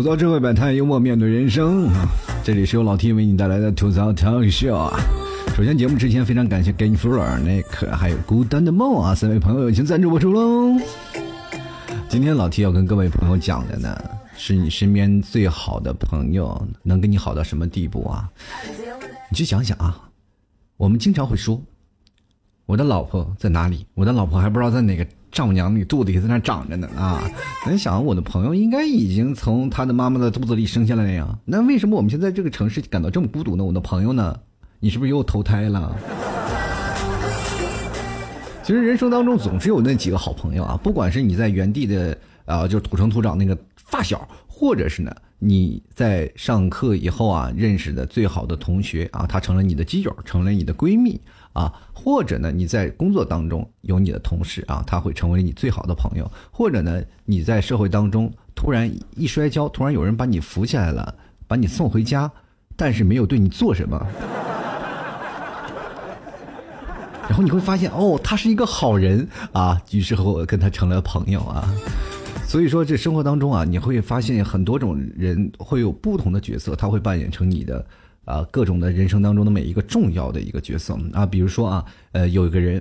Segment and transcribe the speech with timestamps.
[0.00, 1.90] 吐槽智慧百态，幽默面对人生！
[2.42, 4.98] 这里是由老 T 为你带来的吐槽调秀啊！
[5.54, 10.80] 首先节目之前非常感谢 Game Fuller、Nick 还有孤单的梦啊三位朋友友情赞助播出喽！
[12.08, 13.94] 今天老 T 要跟各位朋友讲的呢，
[14.38, 18.26] 是你身边最好的朋友能跟你好到什么地步啊？
[19.28, 20.08] 你去想想啊！
[20.78, 21.60] 我们经常会说，
[22.64, 23.84] 我的老婆在哪里？
[23.92, 25.06] 我的老婆还不知道在哪个。
[25.32, 27.22] 丈母娘，你肚子里在那长着呢啊！
[27.70, 31.38] 你想，我的朋友应该已经从他的妈妈的肚子里生下来了呀。
[31.44, 33.64] 那为什么我们现在这个城市感到这么孤独呢？
[33.64, 34.36] 我的朋友呢？
[34.80, 35.96] 你是不是又投胎了？
[38.62, 51.20] 其实人生当中总是有那几个好朋友啊，不管是你在原地的啊，就是土生土长那个发小，或者是呢你在上课以后啊认识的最好的同学啊，他成了你的基友，成了你的闺蜜。
[51.52, 61.14] 啊，或者呢，你在工作当中有你的同事啊，他会成为你最好的朋友；或者呢，你在社会当中突然一摔跤，突然有人把你扶起来了，
[61.48, 62.30] 把你送回家，
[62.76, 64.06] 但是没有对你做什么，
[67.28, 71.68] 然后你会发现哦，他是一个好人啊，于是和我跟他成了朋友啊。
[72.46, 77.84] 所以说，这生活当中啊，你会发现很多种人会有不同的角色，他会扮演成你的。
[78.30, 82.80] 啊，各种的人生当中的每一个重要的一个角色啊，比如说啊，呃，有一个人，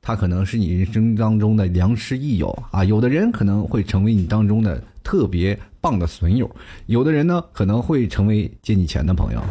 [0.00, 6.50] 他可能是你人生当中的良师益友啊，有的人可能会成为你当中的特别棒的损友，
[6.86, 9.42] 有的人呢可能会成为借你钱的朋友。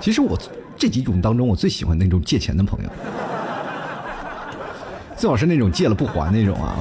[0.00, 0.38] 其实我
[0.76, 2.90] 这几种当中，我最喜欢那种借钱的朋友，
[5.16, 6.78] 最好是那种借了不还那种啊。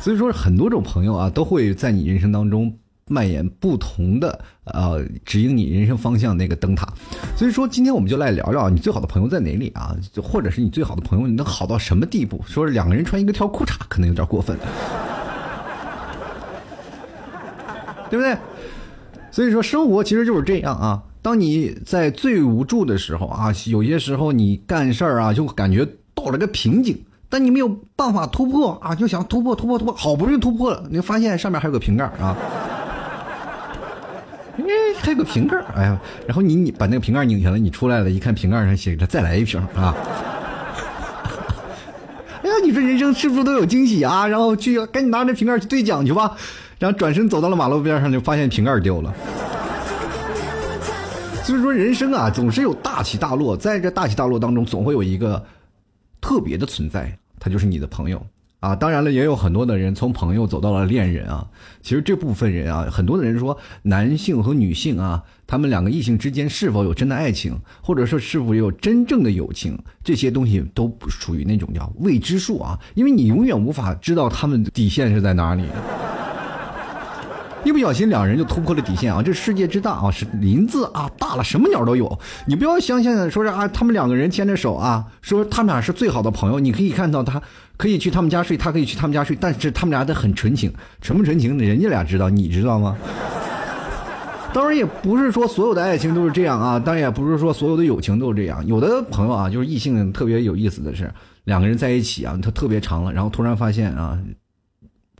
[0.00, 2.74] 所以说，很多种朋友啊，都会在你人生当中。
[3.12, 6.88] 蔓延不同的呃，指引你人生方向那个灯塔，
[7.36, 9.94] 所以说今天我们就来聊聊你最好的朋友在哪里啊？
[10.22, 12.42] 或者是你最好的朋友你能好到什么地步？
[12.46, 14.56] 说两个人穿一个条裤衩可能有点过分，
[18.08, 18.36] 对不对？
[19.30, 21.02] 所以说生活其实就是这样啊。
[21.22, 32.36] 当你在最无助的时候啊，有些时候你干事儿啊就感觉到了个瓶颈，但你没有办法突破啊，就想突破突破突破，好不容易突破了，你发现上面还有个瓶盖啊。
[34.58, 34.64] 哎，
[35.00, 39.96] 还有个瓶盖哎呀，然后你你把那个瓶盖拧下来，你出来了，一看瓶盖上写着“再来一瓶”啊！
[42.42, 44.26] 哎呀，你说人生是不是都有惊喜啊？
[44.26, 46.36] 然后去赶紧拿着瓶盖去兑奖去吧，
[46.78, 49.14] 然后转身走到了马路边上，就发现瓶盖丢了。
[51.44, 55.44] 所以说，人生啊，总是有大起大落，在这大起大落当中，总会有一个
[56.20, 58.24] 特别的存在，他就是你的朋友。
[58.62, 61.44] 啊，当然了，也有很多的人从朋友走到了恋人啊。
[61.82, 75.64] 其实这部分人啊，很多的人说，男性和女性啊，他们两个异性之间是否有真的爱情，或者说是否有真正的友情，这些东西都不属于那种叫未知数啊，因为你永远无法知道他们底线是在哪里。
[77.64, 79.22] 一不小心，两人就突破了底线啊！
[79.22, 82.18] 这世界之大啊，是林子啊，大了什么鸟都有。
[82.44, 86.58] 你不要相信说是啊，他们两个人牵着手啊，说他们俩是最好的朋友。
[86.58, 87.40] 你可以看到，他
[87.82, 92.96] 可以去他们家睡，他可以去他们家睡，但是他们俩得很纯情，纯不纯情，人家俩知道，你知道吗？
[94.54, 98.64] 当然也不是说所有的爱情都是这样啊，当然也不是说所有的友情都是这样。
[98.68, 101.12] 有的朋友啊，就是异性特别有意思的是，
[101.42, 104.16] 两个人在一起啊，他特别长了，然后突然发现啊。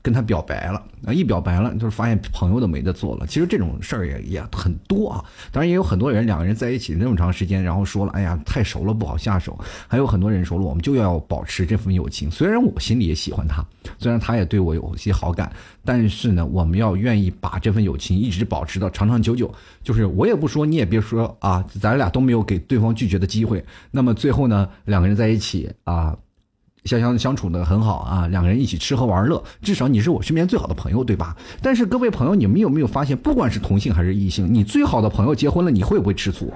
[0.02, 1.12] 跟他表白了啊！
[1.12, 3.26] 一表白了，就是发现朋友都没得做了。
[3.28, 5.24] 其实这种事儿也也很多啊。
[5.52, 12.28] 当然也有很多人两个人在一起那么长时间，然后说了：“哎呀，太熟了不好下手。”还有很多人说了：“我们就要保持这份友情。
[12.28, 13.64] 虽然我心里也喜欢他，
[13.98, 15.52] 虽然他也对我有些好感，
[15.84, 19.54] 但是呢，我们要愿意把这份友情一直保持到长长久久。
[19.84, 23.64] 就是我也不说，你也别说啊，咱俩都没有给对方拒绝的机会。
[23.92, 26.16] 那么最后呢，两个人在一起啊。”
[26.84, 31.36] 相相相处的很好啊，两个人一起吃喝玩乐，至少你是我身边最好的朋友，对吧？
[31.60, 36.52] 但是各位朋友，你们有没有发现，不管是同性还是异性，你最好的朋友结婚了，你会不会吃醋？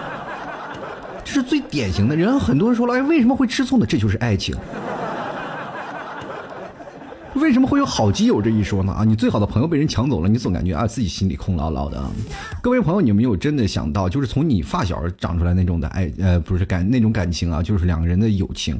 [1.24, 3.86] 这是最典型的人，很多人说了，哎，为什么会吃醋呢？
[3.86, 4.54] 这就是爱情。
[7.36, 8.92] 为什么会有好基友这一说呢？
[8.92, 12.04] 啊，你最好的朋友被人抢走了，你总感觉啊自己心里空落落的。
[12.60, 18.78] 各位朋友，你有没有真的想到，就是从你发小长出来那种的爱，呃，不是感那种感情啊，就是两个人的友情。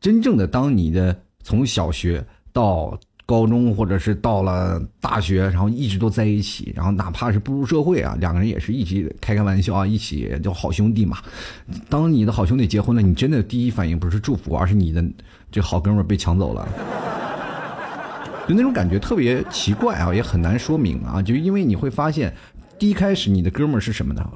[0.00, 11.18] 真正的，当你的从小学到高中，或者是到了大学，然后一直都在一起，然后哪怕是步入社会啊，两个人也是一起开开玩笑啊，一起就好兄弟嘛。
[11.90, 15.04] 当你的好兄弟结婚了，你真的第一反应不是祝福，而是你的
[15.50, 16.66] 这好哥们被抢走了，
[18.48, 21.20] 就那种感觉特别奇怪啊，也很难说明啊。
[21.20, 22.34] 就因为你会发现，
[22.78, 24.26] 第一开始你的哥们儿是什么呢？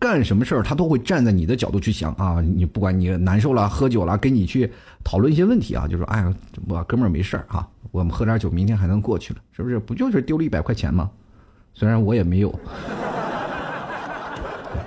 [0.00, 2.40] 干什么事儿，他都会站在你的角度去想啊！
[2.40, 4.72] 你不管你难受了、喝酒了，跟你去
[5.04, 6.34] 讨论一些问题啊，就说：“哎呀，
[6.66, 9.78] 我哥们儿没事儿啊，我们喝点酒，明天还能过去了，是不是？
[9.78, 11.10] 不就是丢了一百块钱吗？
[11.74, 12.58] 虽然我也没有。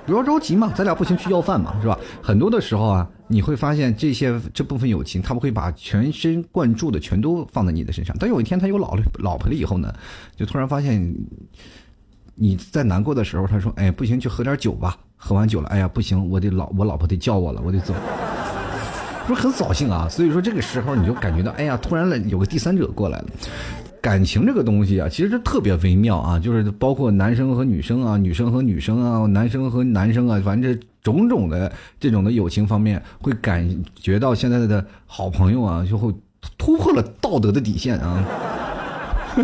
[0.04, 1.96] 不要着急嘛，咱俩不行去要饭嘛，是吧？
[2.20, 8.14] 很多的时候啊，你会发现这些这部分友情，他们会把全神贯注的全都放在你的身上。
[8.18, 9.94] 但有一天他有老了老婆了以后呢，
[10.36, 11.14] 就突然发现
[12.34, 17.94] 你在难过的时候，他说：“哎，不行，去喝点酒吧。”喝完酒了，哎呀，不行，我得老我老婆得叫我了，我得走。
[19.26, 23.24] 不是很扫兴啊，所以说这个时候你就感觉到，哎呀，突然了有个第三者过来了。
[24.02, 36.12] 感情这个东西啊，其实特别微妙啊，就是包括男生和女生啊，女生和女生啊，男生和男生啊，反正种种的这种的友情方面，会感觉到现在的好朋友啊，就会
[36.58, 38.22] 突破了道德的底线啊。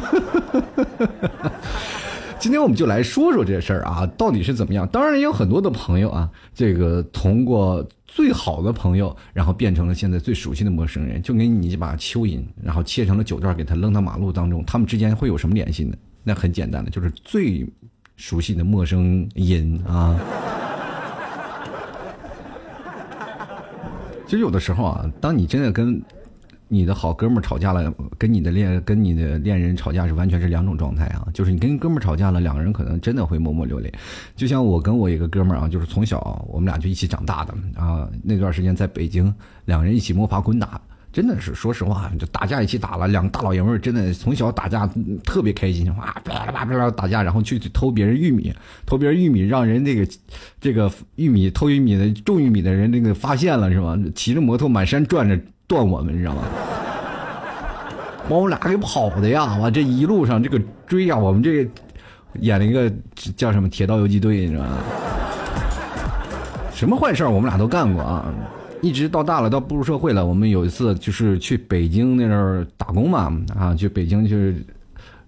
[2.40, 4.88] 今天我们就来说说这事儿啊，到底是怎么样？
[4.88, 15.94] 当然也有很多的朋友啊，这个通过最好的朋友，然后变成了现在最熟悉的陌生人，就给你把蚯蚓，然后切成了九段，给他扔到马路当中，他们之间会有什么联系呢？
[16.24, 17.68] 那很简单的，就是最
[18.16, 20.18] 熟悉的陌生人啊。
[24.24, 26.02] 其实有的时候啊，当你真的跟。
[26.72, 31.26] 你的好哥们吵架了，跟你的恋跟你的恋人吵架是完全是两种状态啊！
[31.34, 33.92] 就是你跟哥们吵架了，两个人可能真的会默默流泪。
[34.36, 38.08] 就像我跟我一个哥们儿啊，就是从小我们俩就一起长大的啊。
[38.22, 39.34] 那段时间在北京，
[39.64, 40.80] 两个人一起摸爬滚打，
[41.12, 43.08] 真的是说实话，就打架一起打了。
[43.08, 44.88] 两个大老爷们儿真的从小打架
[45.24, 48.54] 特别开心，哇啪啪啪打架，然后去偷别人玉米，
[48.86, 50.08] 偷别人玉米，让人这个
[50.60, 53.98] 这个玉米偷玉米的种玉米的人那个发现了是吧？
[54.14, 55.36] 骑着摩托满山转着。
[55.70, 56.42] 断我们，你知道吗？
[58.28, 59.56] 把我们俩给跑的呀！
[59.58, 61.64] 哇，这一路上这个追呀，我们这
[62.40, 62.92] 演了一个
[63.36, 64.78] 叫什么《铁道游击队》，你知道吗？
[66.74, 68.34] 什么坏事我们俩都干过啊！
[68.82, 74.56] 一直到大了，到步入社会了，我们有一次就是去北京那阵儿打工嘛，啊，去北京就是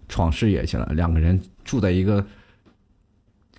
[0.09, 0.91] 闯事业去了。
[0.93, 2.25] 两个人住在一个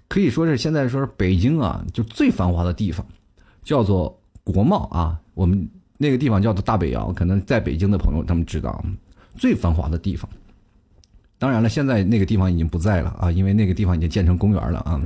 [0.10, 3.06] 可以说是现在说是北京啊，就最繁华的地方，
[3.64, 5.66] 叫做国贸啊，我们。
[6.04, 8.84] 那个地方叫做大北窑，可能在北京的朋友他们知道，
[9.38, 10.30] 最繁华的地方。
[11.40, 15.02] 当然了，现在那个地方已经不在了啊，因为那个地方已经建成公园了啊。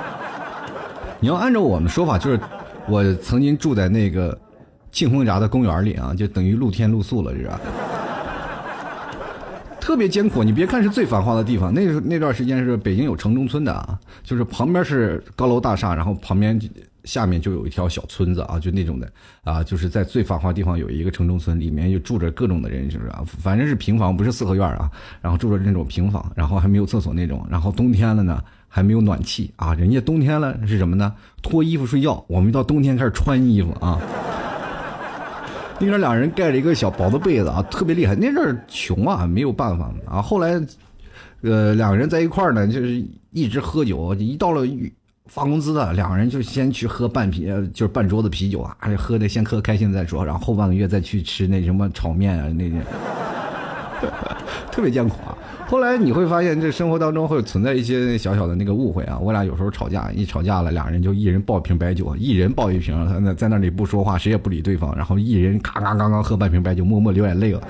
[1.20, 2.38] 你要按照我们说法，就是
[2.86, 4.38] 我曾经住在那个
[4.92, 7.58] 庆丰闸的公园里啊，就等于露天露宿了，是吧？
[9.80, 10.44] 特别艰苦。
[10.44, 16.60] 你别看是最繁华的地方，那那段时间是北京有城中村的啊，就是旁边是高楼大厦，然后旁边。
[17.08, 19.10] 下面就有一条小村子啊，就那种的
[19.42, 24.90] 啊，就是在最繁华地方有一个城中村，里面就住着各种的人，是不是啊，反正是平房，不是四合院啊，
[25.22, 31.14] 然后住着那种平房，然后还没有厕所那种，然后冬天了呢还没有暖气啊，人家冬天了是什么呢？
[31.40, 33.98] 脱衣服睡觉，我们到冬天开始穿衣服啊。
[35.80, 38.14] 那阵两人盖了一个小薄的被子啊，特别厉害。
[38.14, 40.20] 那阵穷啊，没有办法啊。
[40.20, 40.60] 后来，
[41.40, 44.66] 呃，两个人在一块儿呢，就是一直喝酒，一到了。
[45.28, 52.82] 发工资的两个人就先去喝半啤，就是半桌子啤酒啊，喝的先喝开心再说，然后后半个月再去吃那什么炒面啊，那些
[54.72, 55.36] 特别艰苦啊。
[55.66, 59.18] 后来你会发现，这生活当中会存在一些小小的那个误会啊。
[59.18, 67.60] 我俩有时候吵架，一吵架了，两人就一人抱一瓶白酒，一人抱一瓶，他那在那里不说话，谁也不理对方，然后一人咔咔刚刚喝半瓶白酒，默默流眼泪了。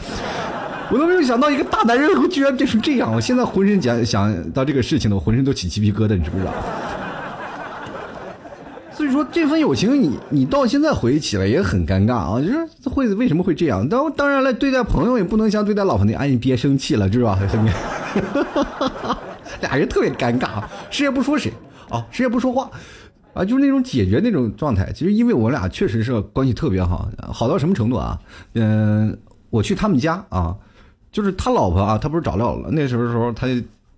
[0.93, 6.55] 我都没有想到一个大男人居然变成这样，我现在浑身想想到这个事情呢，我浑身都起鸡皮疙瘩，你知不知道？
[9.19, 12.41] 说这份友情，你你到现在回忆起来也很尴尬啊！
[12.41, 13.89] 就是会为什么会这样？
[13.89, 17.41] 当当然了，对待朋友也不能像对待老婆那样，哎，你别生气了，知道吧？
[19.61, 21.53] 俩人特别尴尬，谁也不说谁
[21.91, 22.71] 啊，谁也不说话
[23.35, 24.93] 啊，就是那种解决那种状态。
[24.93, 28.17] 其实因为我俩确实是关系特别好，好到什么程度啊？
[28.55, 29.19] 嗯，
[29.51, 30.55] 我去他们家啊，
[31.11, 33.49] 就是他老婆啊，他不是找了那时候时候他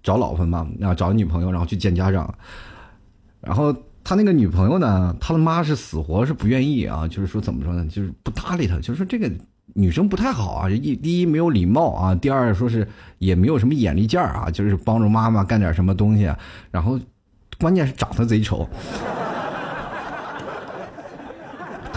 [0.03, 2.35] 找老婆嘛，啊，找女朋友，然后去见家长，
[3.43, 3.77] 然后。
[4.03, 5.15] 他那个女朋友呢？
[5.21, 7.87] 他的妈是死活是不愿意啊，就是说怎么说呢？
[7.87, 9.31] 就是不搭理他，就是说这个
[9.75, 10.71] 女生不太好啊。
[10.71, 12.87] 一第一没有礼貌啊，第二说是
[13.19, 16.33] 也没有什么眼力见儿啊，就是帮助妈妈干点什么东西，
[16.71, 16.99] 然后
[17.59, 18.69] 关键是长得贼丑。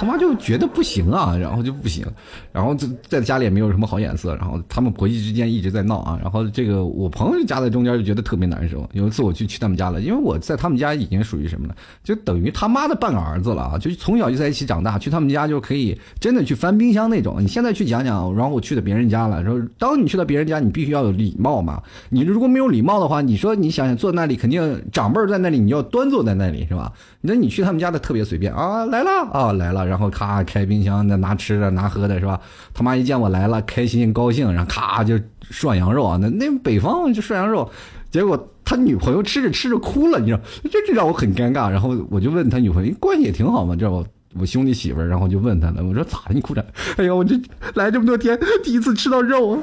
[0.04, 2.06] 他妈就觉得不行啊，然后就不行，
[2.52, 8.86] 然后在在家里也没有什么好眼色，然后他们婆媳之间一直在闹啊，然后这个我朋友夹在中间就觉得特别难受。
[8.92, 17.38] 有一次我去去他们家了，因为我在他们家已经属于什么了，就等于他妈的半个儿子了啊，就从小就在一起长大，去他们家就可以真的去翻冰箱那种。
[17.40, 21.82] 你现在去讲讲，然后我去到别人家了，说当你去到别人家，你必须要有礼貌嘛。
[22.10, 26.92] 你如果没有礼貌的话，你说你想想坐那里，肯定长辈在那里，你要端坐在那里是吧？
[27.22, 29.93] 那你去他们家的特别随便啊，来了啊来了。
[29.94, 32.40] 然后咔开冰箱那拿吃的拿喝的是吧？
[32.74, 35.20] 他妈一见我来了，开心高兴，然后咔就
[35.52, 37.70] 涮羊肉啊，那那北方就涮羊肉，
[38.10, 41.70] 结果他女朋友吃着吃着哭了，你知道，这这让我很尴尬。
[41.70, 44.04] 然后我就问他女朋友，关系也挺好嘛，知道不？
[44.40, 46.34] 我兄弟媳妇儿，然后就问他了，我说咋的？
[46.34, 46.66] 你哭着？
[46.98, 47.40] 哎呀，我这
[47.76, 49.60] 来这么多天，第一次吃到肉。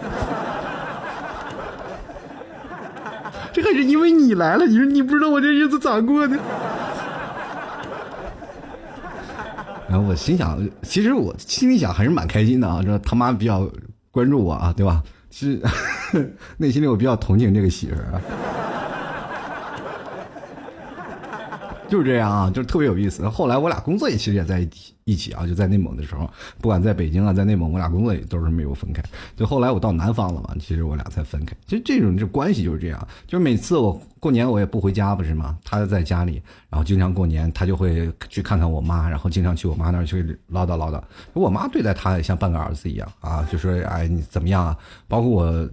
[3.53, 6.39] 这还是因为你来了，你说你不知道我这日子咋过的。
[9.91, 13.69] 然后我心想，其实我心里想还是蛮开心的啊，这他妈比较
[14.13, 15.03] 关注我啊，对吧？
[15.31, 15.61] 其实
[16.57, 18.23] 内心里我比较同情这个媳妇儿啊。
[21.91, 23.29] 就是这样啊，就是特别有意思。
[23.29, 26.31] 后来我俩工作也其实也在一起一起啊，就在内蒙的时候，
[26.61, 29.03] 不管在北京啊，在内蒙，我俩工作也都是没有分开。
[29.37, 31.55] 就后来我到南方了嘛，其实我俩才分开。
[31.67, 35.59] 其实这种这关系就是这样，就是每次我过年我也不回家，不是吗？
[35.65, 41.03] 他在家里，然后经常过年他就会去看看我妈，然后经常去我妈那儿去唠叨唠叨。
[41.33, 44.79] 我妈对待他也像半个儿子一样啊，就说哎你怎么样啊？
[45.09, 45.69] 包括我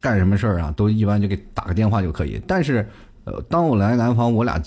[0.00, 2.40] 干什么事儿啊，都一般就给打个电话就可以。
[2.46, 2.88] 但是
[3.24, 4.62] 呃，当我来南方，我俩。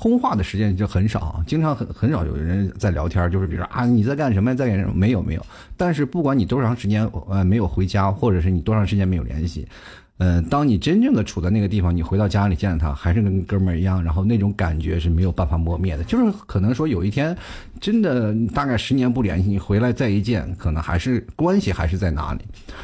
[0.00, 4.94] 通话的时间就很少，经常很很少有人在聊天，就是比如说啊，你在干什么，在干什么？
[4.94, 5.46] 没有没有。
[5.76, 9.68] 但是不管你多长时间呃没有回家，或者是你多长时间没有联系。
[10.16, 16.04] 嗯，当你真正的处在那个地方，你回到家里见到他，还是跟哥们儿一样，然后那种感觉是没有办法磨灭的。
[16.04, 17.36] 就是可能说有一天，
[17.78, 22.40] 真的大概十年不联系，你回来再一见，可能还是关系还是在哪里。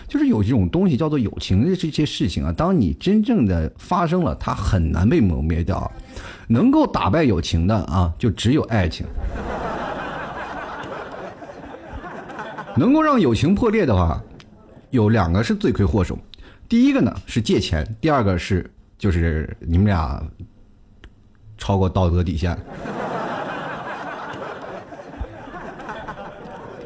[0.06, 5.90] 就是有这种东西叫做友情的这些事情啊，当你真正的发生了，它很难被磨灭掉。
[6.46, 9.06] 能够打败友情的啊，就只有爱情。
[12.76, 14.20] 能够让友情破裂的话，
[14.90, 16.18] 有两个是罪魁祸首。
[16.68, 20.22] 第一个呢是借钱，第二个是就是你们俩
[21.56, 22.56] 超过道德底线，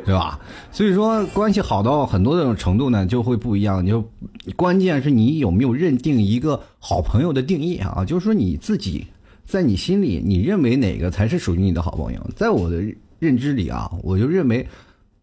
[0.06, 0.38] 对吧？
[0.70, 3.84] 所以说关系好到很多这种程度呢，就会不一样。
[3.84, 4.08] 就
[4.54, 8.04] 关键是你有没有认定一个好朋友的定义啊？
[8.04, 9.08] 就是说你自己
[9.50, 12.30] 在你心里，你认为哪个才是属于你的好朋友？
[12.36, 12.80] 在我的
[13.18, 14.66] 认知里啊，我就认为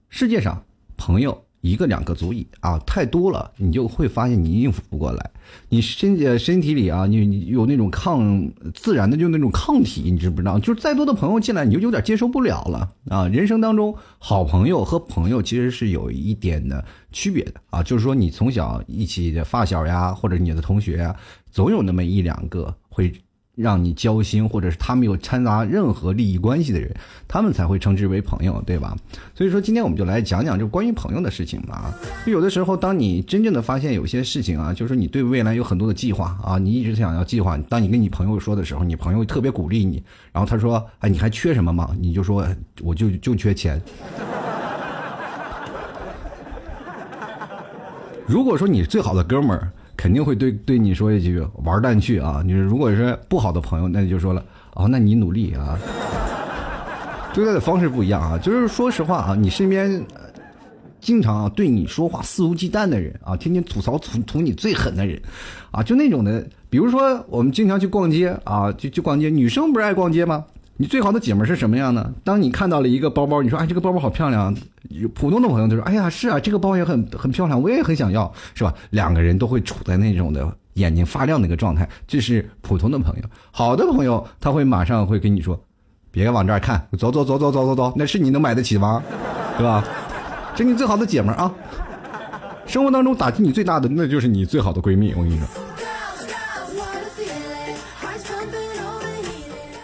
[0.09, 0.61] 世界上
[0.97, 1.41] 朋友。
[1.61, 5.31] 一个两个足矣啊，太多了，你就会发现你应付不过来。
[5.67, 10.59] 你身呃身体里啊，你你有那种抗自然的就那种抗体，你知不知道？
[10.59, 13.27] 就是再多的朋友进来，你就有点接受不了了啊。
[13.27, 17.81] 人生当中，好朋友和朋友其实是有一点的区别的啊。
[17.81, 21.13] 就是说，你从小一起的发小呀，或者你的同学呀，
[21.51, 23.11] 总有那么一两个会。
[23.57, 26.95] 让你交心，或者是他没有掺杂任何利益关系的人，
[27.27, 28.95] 他们才会称之为朋友，对吧？
[29.33, 31.91] 所以说，今天我们就来讲讲就关于朋友的事情啊。
[32.27, 37.57] 有的时候，当你真正的发现有些事情啊，就是你对未来有很多的计划啊，你一直想要计划。
[37.67, 42.47] 当你跟你朋友说的时候，你朋友特别鼓励你，然后他说：“哎，你还缺什么吗？”你就说
[42.83, 43.81] ：“我就就缺钱。”
[48.27, 49.71] 如果说你最好的哥们儿。
[50.07, 52.41] 肯定会对对你说一句玩蛋去啊！
[52.45, 54.41] 你如果是不好的朋友，那你就说了
[54.73, 55.77] 哦，那你努力啊。
[57.35, 60.01] 对待的方式不一样啊，就是说实话啊，你身边
[61.01, 65.21] 经常对你说话肆无忌惮的人啊，天天吐槽吐吐你最狠的人
[65.71, 70.45] 啊，就那种的，比如说我们经常去逛街啊，就去逛街，女生不是爱逛街吗？
[70.79, 72.13] 你最好的姐们是什么样呢？
[72.23, 74.55] 当你看到了一个包包，你说哎，这个包包好漂亮。
[75.15, 78.73] 普通的朋友就说，哎呀，是啊，这个包也很很漂亮，我也很想要，是吧？
[78.91, 83.23] 两个人都会处在那种的眼睛发亮的一个状态，这是普通的朋友。
[83.51, 85.59] 好的朋友，他会马上会跟你说，
[86.11, 89.01] 别往这儿看，走走走走走走走，那是你能买得起吗？
[89.57, 89.83] 是吧？
[90.55, 91.51] 这你最好的姐们啊，
[92.67, 95.11] 生活当中打击你最大的，那就是你最好的闺蜜。
[95.13, 95.47] 我跟你说。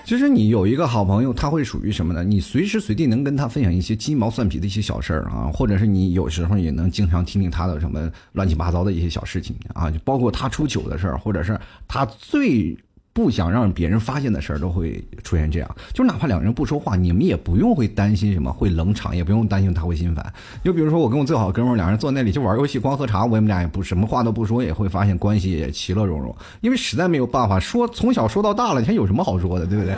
[0.06, 2.24] 其实你有一个好朋友，他会属于什么呢？
[2.24, 12.78] 你随时随地能跟他分享一些鸡毛蒜皮的一些小事儿啊，或者是你有时候也能经常听听他的什么乱七八糟的一些小事情啊，就包括他出糗的事儿，或者是他最。
[13.13, 20.34] 不想让别人发现的事儿都会出现这样，就哪怕两人不说话，你们也不用会担心什么会冷场，也不用担心他会心烦。
[20.63, 26.36] 就比如说我跟我最好哥们儿，两人坐那里就玩游戏、光喝茶，我们俩也不什么话都不说，也会发现关系也其乐融融。
[26.62, 29.93] 因为实在没有办法说，从小说到大了，你还有什么好说的，对不对？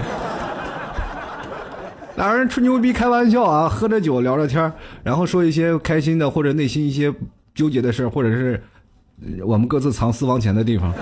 [2.17, 4.71] 两人吹牛逼、开玩笑啊，喝着酒聊着天
[5.03, 7.13] 然后说一些开心的或者内心一些
[7.53, 8.61] 纠结的事儿或者是
[9.45, 10.93] 我们各自藏私房钱的地方。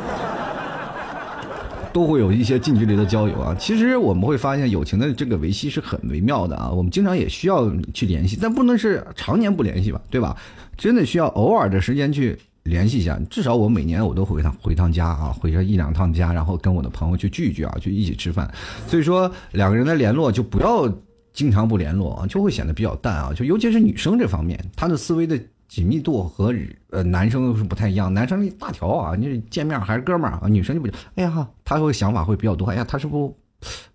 [1.94, 10.36] 都会有一些近距离的交友啊，其实我们会发现友情的这个维系是很微妙的啊，我们经常也需要去联系，但不能是常年不联系吧，对吧？
[10.76, 18.52] 真的需要偶尔的时间去联系一下，至少我每年我都回趟回趟家啊，回上一两趟家，然后跟我的朋友去聚一聚啊，去一起吃饭。
[18.88, 20.92] 所以说两个人的联络就不要
[21.32, 23.32] 经常不联络啊，就会显得比较淡啊。
[23.36, 25.40] 就尤其是女生这方面，她的思维的
[25.74, 26.54] 紧密度和
[26.92, 28.14] 呃男生是不太一样。
[28.14, 32.68] 男生大条啊，你见面还是哥们儿啊，女生就不，哎呀，他会想法会比较多。
[32.68, 33.36] 哎呀，他是不？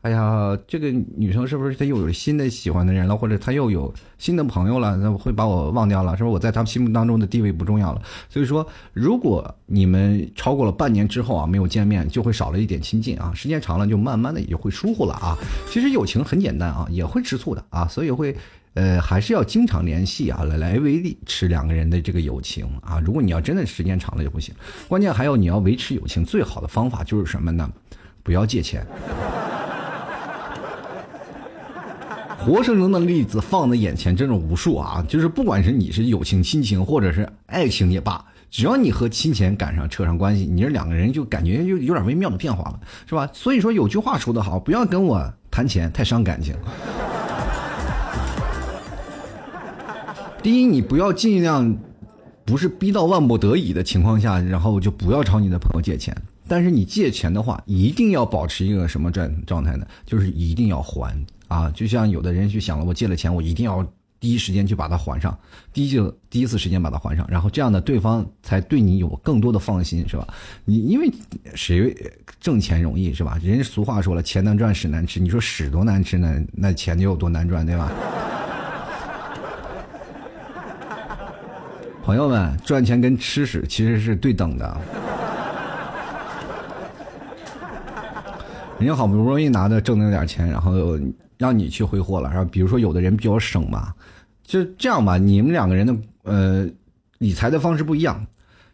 [0.01, 4.97] 哎呀，这个女生是不是她又有新的喜欢的人了，或者她又有新的朋友了？
[4.97, 6.33] 那会把我忘掉了，是不是？
[6.33, 8.03] 我在他们心目当中的地位不重要了？
[8.29, 13.31] 所以说，如果你们超过了半年之后啊，没有见面，就会少了一点亲近啊。
[13.35, 15.37] 时间长了，就慢慢的也会疏忽了啊。
[15.71, 18.35] 其实友情很简单啊，也会吃醋的啊，所以会，
[18.79, 23.03] 呃，还是要经常联系啊，来来维持两个人的这个友情啊。
[23.05, 24.55] 如果你要真的时间长了就不行。
[24.87, 27.69] 关键还有你要维持友情最好的方法就是什么呢？
[28.23, 28.87] 不要借钱。
[32.39, 35.05] 活生生的例子放在眼前，真是无数啊！
[35.09, 43.29] 就是不管是你是友情、亲情，或者是爱情也罢，只要你和金钱赶上扯上关系，你这两个人就感觉就有点微妙的变化了，是吧？
[43.33, 45.21] 所以说有句话说得好，不要跟我
[45.51, 46.55] 谈钱，太伤感情。
[50.43, 51.77] 第一，你不要尽量
[52.45, 56.17] 不是逼到万不得已的情况下，然后就不要朝你的朋友借钱。
[56.47, 59.87] 但是你借钱的话，一定要保持一个什么状状态呢？
[60.07, 61.15] 就是一定要还。
[61.49, 63.87] 啊，就像有的人去想了，我借了钱，我一定要
[64.21, 65.37] 第一时间去把它还上，
[65.73, 70.27] 第一就第一次时间把它还上，然后这样的对方才对你有更多的放心，是吧？
[70.65, 71.11] 你因为
[71.55, 71.95] 谁
[72.41, 73.39] 挣钱容易是吧？
[73.43, 75.19] 人俗话说了，钱难赚，屎难吃。
[75.21, 76.43] 你说屎多难吃呢？
[76.53, 77.93] 那钱就有多难赚，对吧？
[82.09, 84.81] 朋友们，赚钱跟吃屎其实是对等的。
[88.79, 90.99] 人家好不容易拿的挣那点钱，然后。
[91.37, 93.95] 让你去挥霍了，然后比如说有的人比较省嘛，
[94.43, 95.17] 就这样吧。
[95.17, 96.69] 你们两个人的呃
[97.19, 98.27] 理财的方式不一样，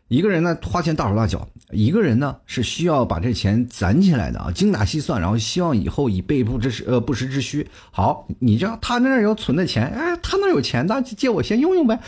[0.08, 7.68] 一个人呢花钱大手大脚，一个人呢是需要把这钱攒起来的啊，精打细算，然后希望以后以备不之呃不时之需。
[7.90, 12.00] 好，你这样他那儿有存的钱，哎，他那儿有钱，那借我先用用呗。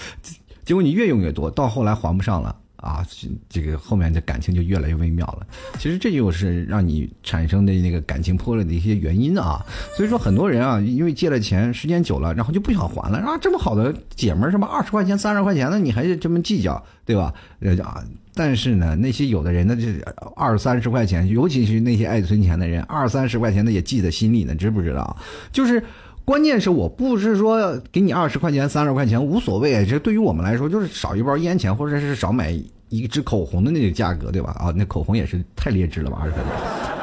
[0.67, 2.55] 结果你越用越多，到后来还不上了。
[2.77, 3.05] 啊，
[3.49, 5.47] 这个后面的感情就越来越微妙了。
[5.79, 9.65] 其实这就是让你产生的那个感情破裂的一些原因啊。
[9.97, 13.19] 所以说很多人啊，因为借了钱，时间久了，然后就不想还了。
[13.19, 17.33] 啊，这么好的姐们儿，什么二十块钱、三十块钱的，你还这么计较，对吧？
[17.61, 19.99] 呃啊，但是呢，那些有的人呢，这
[20.37, 25.17] 二三十块钱，尤其是那些爱存钱的人，二三十块钱的也记在心里呢，知不知道？
[25.51, 25.83] 就是。
[26.27, 32.53] 关键是我不是说给你二十块钱、三十块钱无所谓，这对于我们来说就是少一包烟钱，或者是少买
[32.89, 34.51] 一支口红的那个价格，对吧？
[34.59, 36.96] 啊，那口红也是太劣质了吧，二十块钱。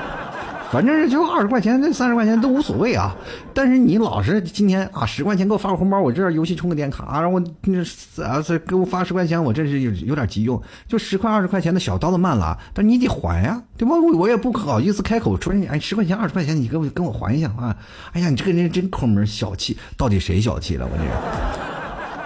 [0.74, 3.16] 反正就二十块钱，那三十块钱都无所谓啊。
[3.54, 7.78] 但是你老是今天啊，十块钱给我发个红包，我这游戏充个点卡啊，然后那
[8.24, 13.94] 啊，再给我发十块钱，我这是有有点急用，就十块二十块钱的小刀子慢了，但你得还呀，对吧？
[13.96, 17.78] 我我也不好意思开口说你，哎，十块钱二十块钱，你给我跟我还一下啊！
[18.14, 20.88] 哎呀，你这个人真抠门小气，到底谁小气了？
[20.92, 21.12] 我这个，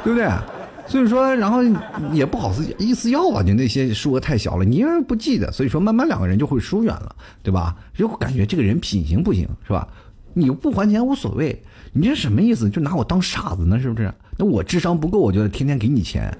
[0.06, 0.57] 对不对？
[0.88, 1.62] 所以说，然后
[2.14, 7.76] 也不好意思要吧，你那些数额太小了，你又不记得，所以说慢慢两个人就会疏远了，对吧？
[7.94, 9.88] 就感觉这个人品行不行，是吧？
[10.34, 11.62] 你不还钱无所谓，
[11.94, 12.70] 你这什么意思？
[12.70, 14.14] 就拿我当傻子呢，是不是？
[14.38, 16.32] 那我智商不够，我就天天给你钱。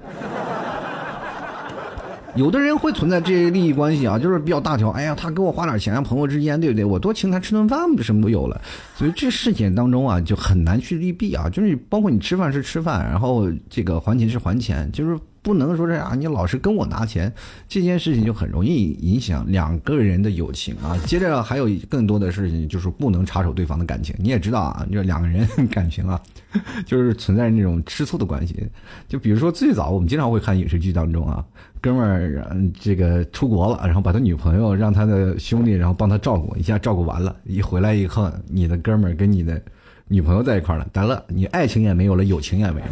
[2.38, 4.90] 有的人会存在这些利益关系啊，就是比较大条。
[4.90, 6.84] 哎呀，他给我花点钱啊，朋友之间，对不对？
[6.84, 8.60] 我多请他吃顿饭，不什么都有了？
[8.94, 11.50] 所以这事件当中啊，就很难去利弊啊。
[11.50, 15.18] 就是包括你吃饭是吃饭，然后这个还钱是还钱，就是。
[15.42, 17.32] 不能说这啊，你老是跟我拿钱，
[17.68, 20.96] 这件事情就很容易影响两个人的友情啊。
[21.06, 24.14] 接着还有更多的事情，就是不能插手对方的感情。
[24.18, 26.20] 你也知道啊，这两个人 感情啊，
[26.84, 28.66] 就是存在那种吃醋的关系。
[29.08, 31.44] 就比如说最早我们经常会看影视剧当中啊，
[31.80, 32.44] 哥们儿
[32.80, 39.60] 这个出国了，然后把他女朋友让他的兄弟然后帮他照顾，一下照顾完了，一回来以后，你的哥们儿跟你的
[40.08, 42.88] 女朋友在一块了，得了，你爱情也没有了，友情也没了。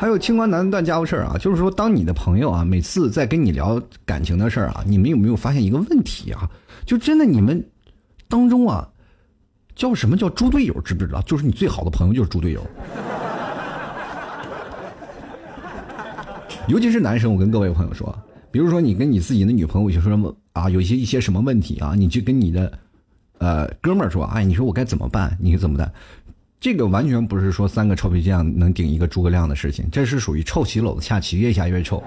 [0.00, 6.48] 还有清官难断家务事儿啊，就是说，当你的朋友啊，每次在跟你聊感情的事儿啊，你们有没有发现一个问题啊？
[6.86, 7.62] 就真的你们
[8.26, 8.88] 当中啊，
[9.76, 10.72] 叫什么叫猪队友？
[10.80, 11.20] 知不知道？
[11.26, 12.66] 就是你最好的朋友就是猪队友。
[16.66, 18.18] 尤其是男生，我跟各位朋友说，
[18.50, 22.72] 比如说你跟你自己的女朋友有什么啊，有一些一些什么问题啊，你去跟你的
[23.36, 25.36] 呃哥们儿说，哎，你说我该怎么办？
[25.38, 25.92] 你怎么的？
[26.60, 32.02] 这个完全不是说三个臭皮匠能顶一个诸葛亮的事情，这是属于臭棋篓子下棋，越下越臭。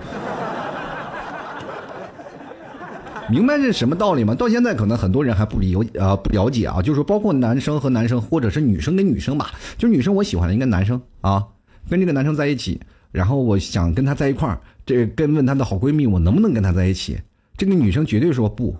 [3.27, 4.35] 明白这什么道理吗？
[4.35, 9.51] 到现在可能很多人还不理啊不了解啊，就是包括男生和男生，或者是女生跟女生吧。
[9.75, 11.43] 就女生我喜欢一个男生啊，
[11.89, 12.79] 跟这个男生在一起，
[13.11, 17.17] 然后我想跟他在一块儿，这跟问他的好闺蜜，我能不能跟他在一起？
[17.57, 18.75] 这个女生绝对说不。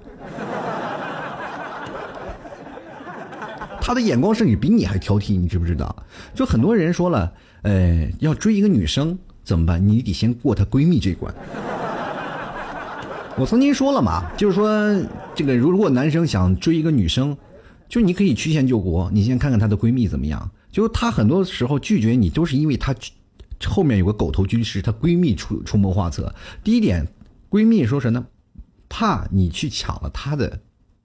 [3.86, 5.94] 他的眼光甚至比你还挑剔，你知不知道？
[6.34, 9.86] 就很多人说了，呃，要追一个女生怎么办？
[9.86, 11.36] 你得先过她闺蜜这关。
[13.36, 14.70] 我曾经说了嘛，就是说
[15.36, 17.36] 这个如果男生想追一个女生，
[17.90, 20.50] 就你可以曲线救国，你先看看她的闺蜜怎么样。
[20.72, 22.96] 就她很多时候拒绝你，都是因为她
[23.66, 26.34] 后面有个狗头军师，她闺蜜出出谋划策。
[26.64, 27.06] 第一点，
[27.50, 28.26] 闺蜜说什么呢？
[28.88, 30.58] 怕你去抢了她的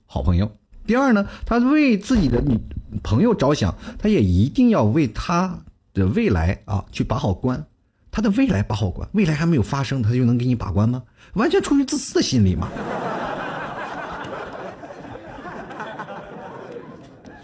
[0.07, 0.49] 好朋友。
[0.88, 2.59] 第二呢，他为自己的女
[3.03, 5.59] 朋友着想，他也一定要为他
[5.92, 7.62] 的未来啊去把好关。
[8.11, 11.03] 他的未来把好关，未来还没有发生，他就能给你把关吗？
[11.35, 12.68] 完全出于自私的心理嘛。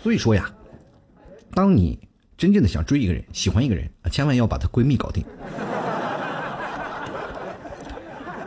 [0.03, 0.51] 所以说呀，
[1.53, 1.99] 当你
[2.39, 5.23] 真正的想追一个人、喜欢一个人啊，千万要把她闺蜜搞定。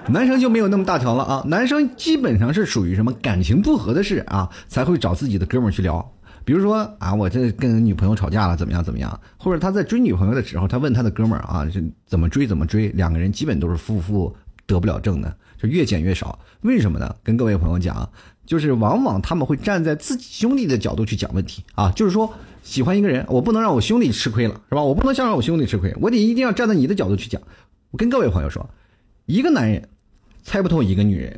[0.09, 6.13] 男生就没有那么大条了啊，男生基本上是属于什么感情不和的事啊，才会找自己的哥们儿去聊。
[6.45, 9.19] 比如说啊，我这跟女朋友吵架了，怎么样怎么样？
[9.37, 12.87] 或者他在追女朋友的时候，他问他的哥们儿啊，这怎么追怎么追？
[12.89, 14.33] 两个人基本都是夫妇
[14.65, 16.39] 得不了正的，就越减越少。
[16.61, 17.13] 为什么呢？
[17.21, 18.09] 跟各位朋友讲，
[18.45, 24.81] 就是往往他们会站在自己兄弟的角度去讲问题啊，就是说喜欢一个人，我不能让我兄弟吃亏了，是吧？
[24.81, 27.41] 我不能想让我兄弟吃亏，我得一定要站在你的角度去讲。
[27.91, 28.69] 我跟各位朋友说，
[29.25, 29.89] 一个男人。
[30.47, 31.37] 猜不透一个女人，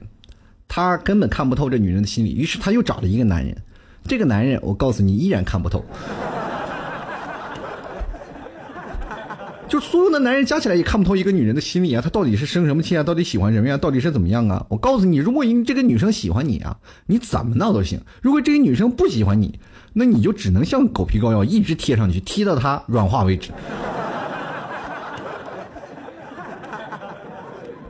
[0.67, 3.57] 他根本看不透这女人的心理，于是他又找了一个男人。
[4.05, 5.83] 这个男人，我告诉你，依然看不透。
[9.67, 13.01] 就所有的男人加起来也看不透一个女人的心理啊，她到底是生什么气啊？
[13.01, 13.77] 到底喜欢什么呀？
[13.77, 14.63] 到底是怎么样啊？
[14.69, 19.59] 我告诉你，如果这个女生喜欢你啊，你怎么闹都行；如果这个女生不喜欢你，
[19.93, 23.49] 那你就只能像狗皮膏药一直贴上去，贴到她软化为止。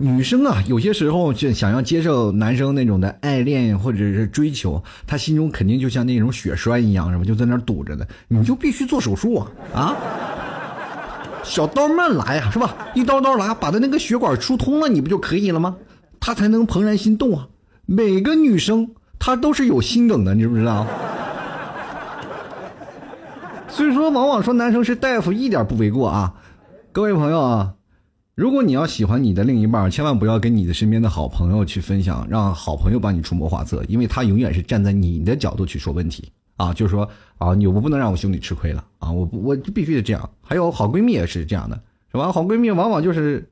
[0.02, 7.26] 女生啊，有些时候就想要接受男生那种的爱恋或者是追求，她心中肯定就像那种血栓一样，是吧？
[7.26, 9.96] 就在那堵着的，你就必须做手术啊啊！
[11.44, 12.78] 小刀慢来呀，是吧？
[12.96, 15.76] 一刀刀来，把他那个血管疏通了，你不就可以了吗？
[16.22, 17.48] 他才能怦然心动啊！
[17.86, 20.88] 每个女生她都是有心梗的，你知不知道？
[23.68, 26.34] 所以说，往往说男生是大夫一点不为过啊！
[26.94, 27.74] 各位朋友啊。
[28.40, 40.30] 如果你要喜欢你的另一半，千万不要跟你的身边的好朋友去分享，让好朋友帮你出谋划策，因为他永远是站在你的角度去说问题啊，就是说啊，你我不能让我兄弟吃亏了啊，我我必须得这样。
[40.42, 41.76] 还有好闺蜜也是这样的，
[42.14, 42.32] 是吧？
[42.32, 43.46] 好闺蜜往往就是，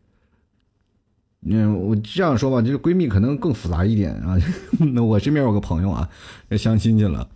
[1.41, 4.38] 嗯，我这样说吧，就是闺蜜可能更复杂一点啊。
[4.93, 6.10] 那我身边有个朋友啊，
[6.52, 7.28] 相亲去了，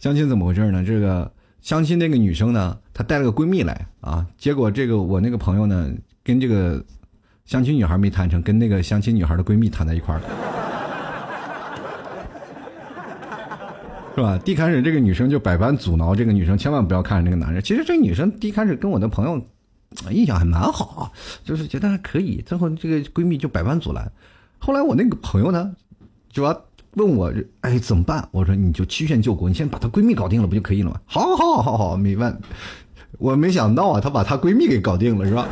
[0.00, 0.82] 相亲怎么回事呢？
[0.84, 1.30] 这个
[1.60, 5.92] 相亲那个女生呢，她带了个闺蜜来啊，结果这个我那个朋友呢。
[6.28, 6.84] 跟这个
[7.46, 10.26] 相亲女孩没谈成，跟那个相亲女孩的闺蜜谈在一块儿了，
[14.14, 14.38] 是吧？
[14.44, 17.62] 一开始这个女生就百般阻挠这个女生，千万不要看上这个男人。
[17.62, 19.42] 其实这个女生一开始跟我的朋友
[20.10, 21.08] 印象还蛮好啊，
[21.44, 22.42] 就是觉得还可以。
[22.44, 24.12] 最后这个闺蜜就百般阻拦，
[24.58, 25.74] 后来我那个朋友呢，
[26.30, 26.62] 就要
[26.96, 28.28] 问我，哎，怎么办？
[28.32, 31.00] 我说你就曲线救国，你先把她闺蜜搞定了不就可以了吗？
[31.06, 32.38] 好好好好，没问。
[33.16, 35.48] 我没想到啊，她把她闺蜜给搞定了，是吧？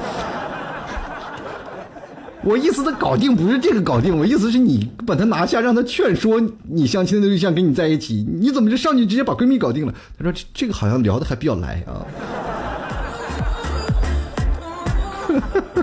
[2.46, 9.92] 我意思的搞定不是这个搞定，我意思是你把他拿下，让他劝说你相亲的对象跟你在一起，你怎么就上去直接把闺蜜搞定了？
[10.16, 12.06] 他说这这个好像聊的还比较来啊，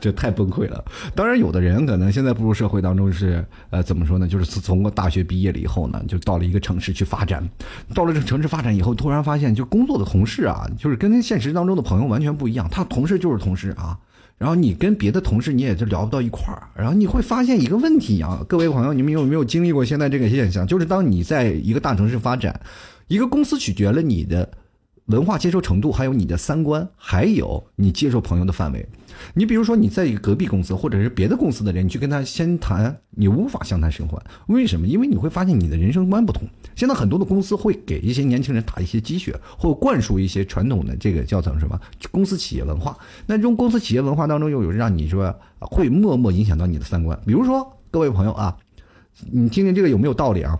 [0.00, 0.82] 这太崩溃了。
[1.14, 4.26] 当然，有的人可能现在步入社会当中是呃怎么说呢？
[4.26, 7.46] 就是从大学毕业了以后呢，就到了一个城市去发展，
[7.94, 13.98] 到了这个城市发展以后，突然发现就工作的同事啊，就是跟现实当中的朋友完全不一样，他同事就是同事啊。
[14.44, 20.66] 然后你跟别的同事你也就聊不到一块儿，然后你会发现一个问题啊，各位朋友，你们有没有经历过现在这个现象？
[20.66, 22.60] 就是当你在一个大城市发展，
[23.08, 24.46] 一个公司取决了你的。
[25.06, 28.88] 文化接受程度，还有你的三观，还有你接受朋友的范围。
[29.34, 34.20] 你比如说，你在一个隔壁公司或者是别的公司的人，你去跟他先谈，你无法相谈甚欢。
[34.46, 34.86] 为什么？
[34.86, 36.48] 因为你会发现你的人生观不同。
[36.74, 41.78] 现在很多的公司会给一些年轻人打一些鸡血，或灌输一些传统的这个叫做什么
[42.10, 42.96] 公司企业文化。
[43.26, 47.18] 那这种公司企业文化当中，又有让你说会默默影响到你的三观。
[47.26, 48.56] 比如说，各位朋友啊，
[49.30, 50.58] 你听听这个有没有道理啊？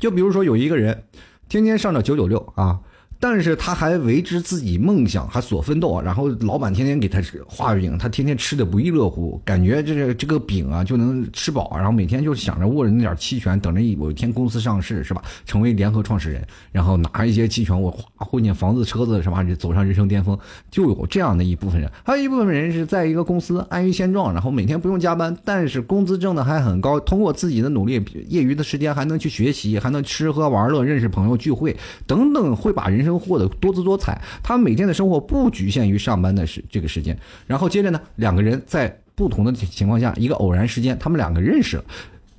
[0.00, 1.04] 就比如说有一个人，
[1.48, 2.80] 天天上着九九六啊。
[3.18, 15.22] 但是他还为之自己梦想，还所奋斗，然后老板天天给他画饼，他天天吃的不亦乐乎，感觉这个这个饼啊就能吃饱，然后每天就想着握着那点期权，等着有一天公司上市是吧？
[15.46, 19.42] 成为联合创始人，然后拿一些期权，我哗混进房子车子是吧？
[19.58, 20.38] 走上人生巅峰，
[20.70, 27.94] 就有这样的一部分人，还有一部分人是在一个公司安于现状，然后每天不用加班，但是工资挣的还很高，通过自己的努力，
[28.28, 31.74] 业余的时间还能去学习，还能吃喝玩乐，认识朋友，聚会
[32.06, 33.06] 等等，会把人。
[33.06, 41.84] 生活的多姿多彩，他们每天的生活不局限于上班的时这个时间，然后接着呢，两个人在不同的情况下，一个偶然时间，他们两个认识了。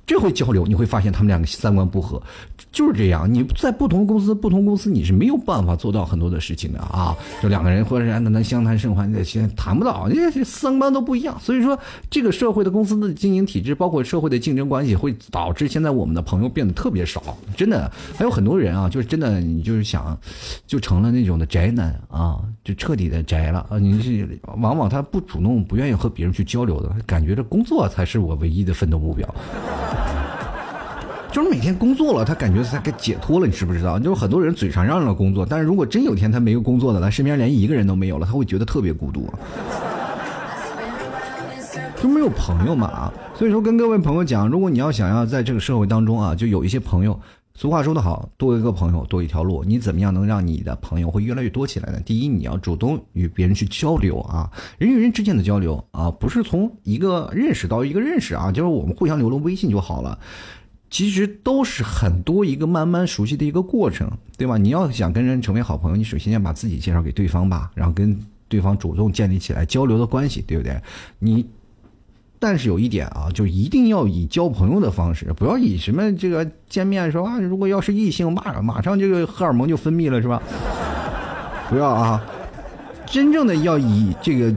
[0.08, 2.20] 这回交流，你会发现他们两个三观不合，
[2.72, 3.30] 就是这样。
[3.30, 7.14] 你在不同公司，不同公司你是没有办法做到很多的事情的啊。
[7.42, 11.38] 就两个人或者是能相谈甚欢，那先谈不到，因为三观都不一样。
[11.38, 11.78] 所以说，
[12.10, 17.22] 这个社会的公司的经营体制，包括社会的竞争关系，会导致现在我们的朋友变得特别少。
[17.54, 20.18] 真的，还有很多人啊，就是真的，你就是想，
[20.66, 23.78] 就成了那种的宅男啊，就彻底的宅了啊。
[23.78, 29.28] 你是往往他不主动，不愿意和别人去交流的，感觉这工作才是我唯一的奋斗目标。
[31.30, 33.98] 就是每天工作了，他感觉他该解脱了，你知不知道？
[33.98, 39.28] 就是很多人嘴上让着工作，但是如果真有天他没有工作了，他身边连一个人都没有了，他会觉得特别孤独，
[42.02, 43.12] 就没有朋友嘛啊！
[43.34, 47.18] 所以说，跟各位朋友讲，如果你要想要在这个社会当中啊，就有一些朋友。
[47.58, 49.64] 俗话说得好，多一个朋友多一条路。
[49.64, 52.00] 你怎么样能让你的朋友会越来越多起来呢？
[52.06, 60.16] 第一，你要主动与别人去交流啊，人与人之间的交流啊，不是从一个认识到一个认识啊，就是我们互相留了微信就好了。
[60.88, 64.56] 其实都是很多一个慢慢熟悉的一个过程，对吧？
[64.56, 68.16] 你要想跟人成为好朋友，你首先要把自己介绍给对方吧，然后跟
[68.46, 70.80] 对方主动建立起来交流的关系，对不对？
[71.18, 71.44] 你。
[72.40, 80.42] 但是有一点啊，就一定要以交朋友的方式，不要以什么这个见面说啊，如果要是异性，马马上这个荷尔蒙就分泌了，是吧？
[81.68, 82.24] 不要啊，
[83.06, 84.54] 真正的要以这个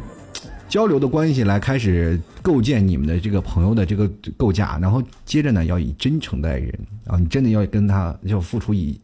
[0.70, 6.74] 交流的关系来开始构建你们的这个朋友的这个构架，然后接着呢，要以真诚待人
[7.08, 9.00] 啊，你真的要跟他要付出以。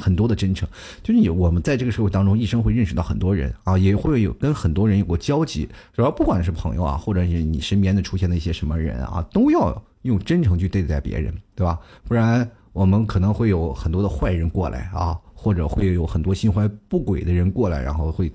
[0.00, 0.66] 很多的真诚，
[1.02, 5.68] 就是你我们在这个社会当中，一生会认识到很多人啊，也会有跟很多人有过交集。
[5.94, 11.78] 主要不管是朋友啊，或者是你身边的出现的一些什么人啊，都要用真诚去对待别人，对吧？
[12.08, 18.32] 不然我们可能会有很多的坏人过来啊，或者会有很多心怀不轨的人过来，然后会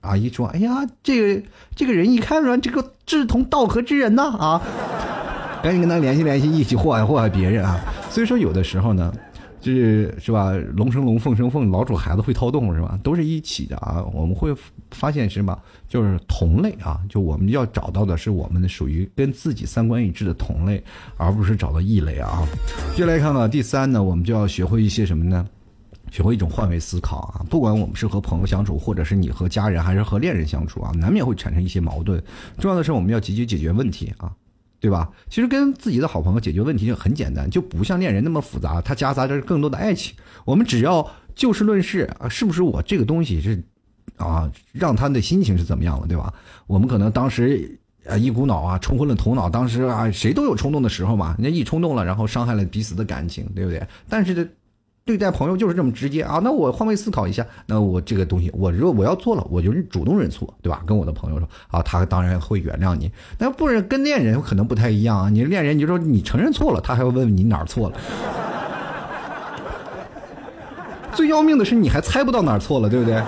[0.00, 1.42] 啊一说，哎呀，这个
[1.74, 4.62] 这个人一看说这个志同道合之人呐啊，
[5.62, 7.78] 赶紧跟他联系联系，一起祸害祸害别人啊。
[8.08, 9.12] 所以说有的时候呢。
[9.72, 10.52] 是是吧？
[10.74, 12.98] 龙生龙，凤生凤，老鼠孩子会掏洞是吧？
[13.02, 14.04] 都是一起的啊！
[14.12, 14.54] 我们会
[14.90, 15.58] 发现什么？
[15.88, 17.00] 就是同类啊！
[17.08, 20.82] 就我们要找到的是我们的属于跟自己三观一致的同类，
[21.16, 22.46] 而不是找到异类啊！
[22.96, 25.46] 接来看看第三呢，我们就要学会一些什么呢？
[26.10, 27.44] 学会一种换位思考啊！
[27.50, 32.22] 不管我们是和朋友相处，或者是你和家人，还是和恋人相处啊，难免会产生一些矛盾。
[32.58, 34.32] 重要的是我们要积极解决问题啊！
[34.86, 35.10] 对吧？
[35.28, 40.14] 其实跟自己的好朋友解决问题就很简单，就不像恋人那么复杂，它夹杂着更多的爱情。
[40.44, 43.60] 我们只要就事论事啊，是不是我这个东西是
[44.16, 46.32] 啊，让他的心情是怎么样了，对吧？
[46.68, 47.76] 我们可能当时
[48.08, 53.84] 啊一股脑啊冲昏了头脑，当时啊谁都有冲动的时候嘛，人家一冲动了，然后伤害了彼此的感情，对不对？
[54.08, 54.48] 但是。
[55.06, 56.40] 对待朋友就是这么直接啊！
[56.42, 60.82] 那我换位思考一下，那我这个东西，我如果我要做了，我就主动认错，对吧？
[60.84, 63.08] 跟我的朋友说啊，他当然会原谅你。
[63.38, 65.28] 那不是跟恋人可能不太一样啊！
[65.28, 67.96] 你恋人，你就说你承认错了，他还要问问你哪儿错了。
[71.14, 73.22] 最要命的是你还猜不到哪儿错了，对不对？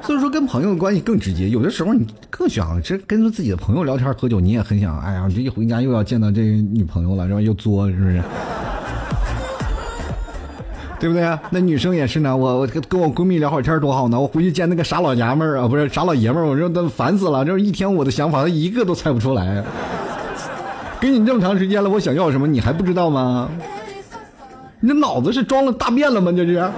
[0.00, 8.22] 所以说跟朋友的关系更直接，有的时候你更想这跟自己的朋友聊天喝酒，你也很想，哎呀，这一回家又要见到这女朋友了，然后又作，是不是？
[10.98, 11.40] 对不对啊？
[11.50, 12.36] 那女生也是呢。
[12.36, 14.20] 我我跟我闺蜜聊会儿天多好呢。
[14.20, 17.44] 我回去见那个傻老娘们儿啊，不是傻老爷们儿，我说都烦死了。
[17.44, 19.62] 就是一天我的想法，一个都猜不出来。
[20.98, 23.48] 给你这么长时间了，我想要什么你还不知道吗？
[24.80, 26.32] 你这脑子是装了大便了吗？
[26.32, 26.70] 这是。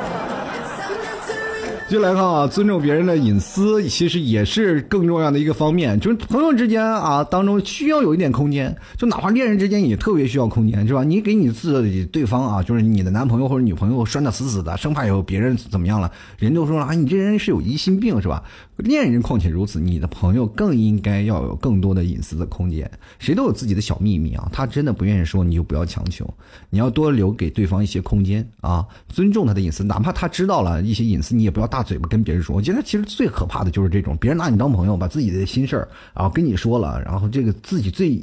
[1.88, 5.98] 就来看啊，尊重别人的隐私，其实也是更重要的一个方面。
[5.98, 11.02] 就是朋友之间啊，当中需要有一点空间，就哪怕恋人之间也特别需要空间，是吧？
[11.02, 18.42] 你给你自己对方啊，就是你的男朋友或者女朋友拴的死死的，生怕有别人怎么样了，人都说了啊，你这人是有疑心病，是吧？
[18.78, 22.88] 恋人况且如此，你的朋友更应该要有更多的隐私的空间。
[23.18, 26.32] 谁都有自己的小秘密啊，他真的不愿意说，你就不要强求，
[26.70, 31.82] 你要多留给对方一些空间啊，尊重他的隐私，哪怕他知道了一些隐私，你也不要大。
[31.88, 38.22] 嘴巴跟别人说，我觉得其实最可怕的就是这种，别人拿你当朋友，把自己的心事儿然后跟你说了，然后这个自己最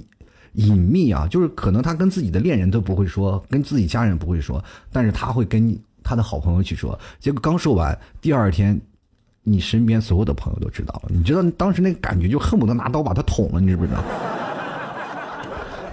[0.53, 8.79] 隐秘啊，就是可能他跟自己的恋人都不会说，跟自己家人不会说，但是他会跟他的好朋友去说，结果刚说完，第二天，
[9.45, 11.09] 你身边所有的朋友都知道了。
[11.09, 14.03] 你知道当时那个感觉，就恨不得拿刀把他捅了，你知不知道？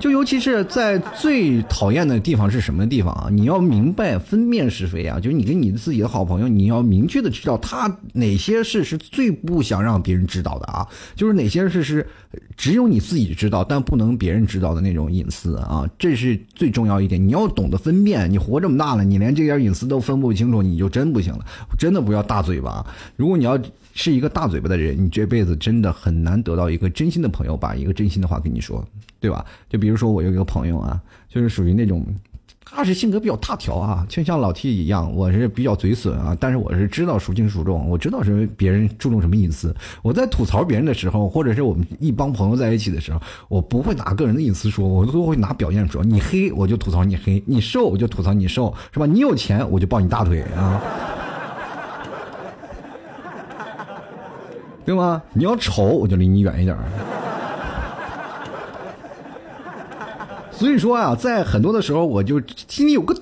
[0.03, 3.29] 就尤其是在最讨厌的地方是什么地方啊？
[3.31, 5.21] 你要明白分辨是非啊！
[5.21, 10.85] 就是你跟你自己的好朋友，你要明确的知道他哪些事是最不想让别人知道的啊！
[11.15, 12.05] 就是哪些事是
[12.57, 15.89] 只有你自己知道，但不能别人知道的那种隐私啊！
[15.97, 17.25] 这是最重要一点。
[17.25, 18.29] 你要懂得分辨。
[18.29, 21.47] 你活这么大了，你连这点隐私都分不清楚，你就真不行了。
[21.79, 22.85] 真的不要大嘴巴。
[23.15, 23.57] 如果你要
[23.95, 28.85] 是一个大嘴巴的人，你这辈子真的很难得到一个真心的朋友，把一个真心的话跟你说。
[29.23, 29.45] 对吧？
[29.71, 32.05] 就比如说我有一个朋友啊，就是属于那种，
[32.65, 36.37] 他是性格比较大条啊，就像老 T 一样，我是比较嘴损啊。
[36.41, 39.73] 但是我是知道孰轻孰重，我知道是别人注重什么隐私。
[40.03, 46.03] 我在吐槽别人的时候，或者是我们一帮朋友在一起的时候，我不会拿个人的隐私说，我都会拿表现说。
[46.03, 49.07] 你黑我就吐槽你黑，你瘦我就吐槽你瘦，是吧？
[49.07, 50.83] 你有钱我就抱你大腿啊，
[54.85, 55.23] 对吗？
[55.33, 56.77] 你要丑我就离你远一点。
[60.63, 63.13] 所以说啊，在很多的时候，我就心里有个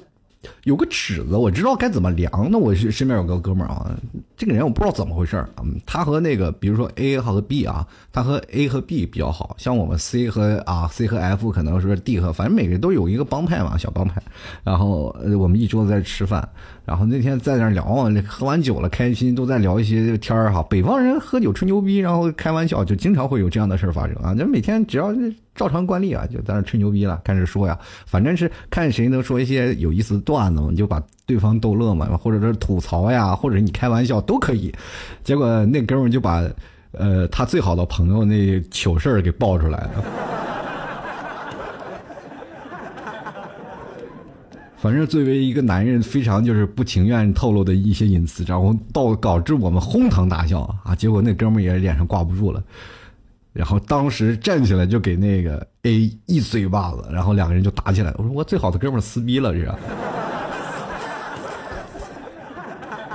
[0.64, 2.30] 有个尺子，我知道该怎么量。
[2.50, 3.90] 那我身边有个哥们儿啊，
[4.36, 5.48] 这个人我不知道怎么回事儿
[5.86, 12.20] 他和那个比如说 A 和 B 啊，他和 A 和 B 比较好，像我们 C 和啊 C 和 F 可能是 D
[12.20, 14.22] 和，反正每个人都有一个帮派嘛，小帮派。
[14.62, 16.46] 然后我们一桌子在吃饭。
[16.84, 20.62] 然后那天在那聊啊，喝完酒了，开心都在聊一些天儿哈。
[20.68, 24.34] 北方人喝酒吹牛逼，然后开玩笑，就经常会有这样的事儿发生啊。
[24.34, 25.14] 就每天只要
[25.60, 34.72] 照常惯例啊，就在那吹牛逼了，开始说呀，反正是看谁能说一些有意思的段子，你就把对方逗乐嘛，或者是吐槽呀，或者你开玩笑都可以。
[35.22, 36.42] 结果那哥们就把
[36.92, 40.04] 呃他最好的朋友那糗事儿给爆出来了。
[44.78, 50.94] 反正作为一个男人，非常就是不情愿透露的一些隐私，然后到导致我们哄堂大笑啊！
[50.96, 52.62] 结果那哥们也脸上挂不住了，
[53.52, 58.16] 然后当时站起来就给那个 A 一嘴巴子，然后两个人就打起来了。
[58.18, 59.78] 我说我最好的哥们撕逼了，是吧？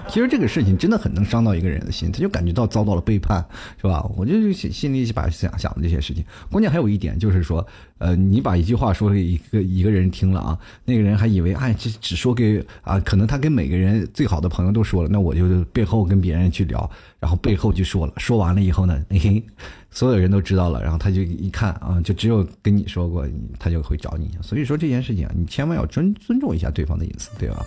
[0.08, 3.44] 其实这个事情真的很能伤到一个人的心，他就感觉到遭到了背叛，
[3.82, 4.02] 是吧？
[4.16, 6.24] 我就心心里把想想的这些事情。
[6.50, 7.66] 关键还有一点就是说，
[7.98, 19.44] 呃，你把一句话说给一个一个人听了啊，那个人还以为哎，这只说给啊，可能他跟每个人最好的朋友都说了，那我就背后跟别人去聊，然后背后就说了，说完了以后呢，嘿。
[19.96, 23.26] 所有人都知道了，然后他就一看啊，就只有跟你说过，
[23.58, 24.30] 他就会找你。
[24.42, 27.66] 所以说这件事情，你千万要尊尊重一下对方的隐私，对吧？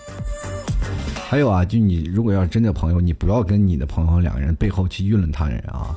[1.26, 5.96] 还有啊，就你如果要是真的朋友，你不要跟你的朋友两个人背后去议论他人啊。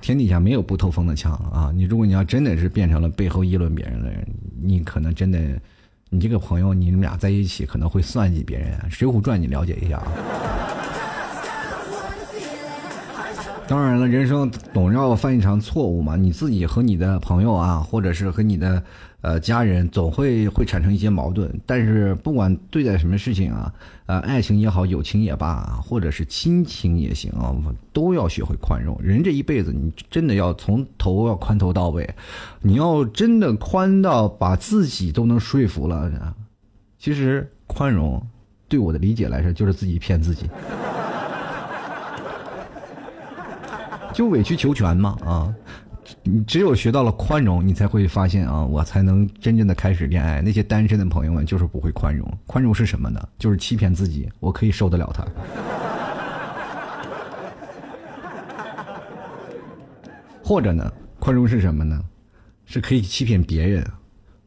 [0.00, 1.72] 天底下没有不透风的墙啊！
[1.74, 4.24] 你如果你要真的是变成了背后议论别人的人，
[4.62, 5.60] 你可能真的，
[6.10, 8.78] 你这个朋友你们俩在一起可能会算计别人。
[8.88, 10.12] 《水浒传》你了解一下啊。
[13.72, 16.14] 当然了，人生总要犯一场错误嘛。
[16.14, 18.82] 你自己和你的朋友啊，或者是和你的
[19.22, 21.50] 呃家人，总会会产生一些矛盾。
[21.64, 23.72] 但是不管对待什么事情啊，
[24.04, 27.56] 呃，爱情也好，友情也罢，或者是亲情也行啊，
[27.94, 28.94] 都要学会宽容。
[29.00, 32.06] 人这一辈子，你真的要从头要宽头到尾，
[32.60, 36.12] 你要真的宽到把自己都能说服了。
[36.98, 38.22] 其实宽容，
[38.68, 40.44] 对我的理解来说，就是自己骗自己。
[44.12, 45.54] 就委曲求全嘛啊！
[46.22, 50.42] 你只有学到了宽容，你才会发现啊，我才能真正的开始恋爱。
[50.42, 52.30] 那些单身的朋友们就是不会宽容。
[52.46, 53.26] 宽容是什么呢？
[53.38, 55.24] 就是欺骗自己，我可以受得了他。
[60.44, 62.02] 或者呢，宽容是什么呢？
[62.66, 63.84] 是可以欺骗别人，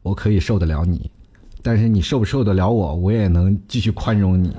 [0.02, 1.10] 我可以受得了你，
[1.62, 4.54] 但是你受不受得了我，我也能继续宽容你。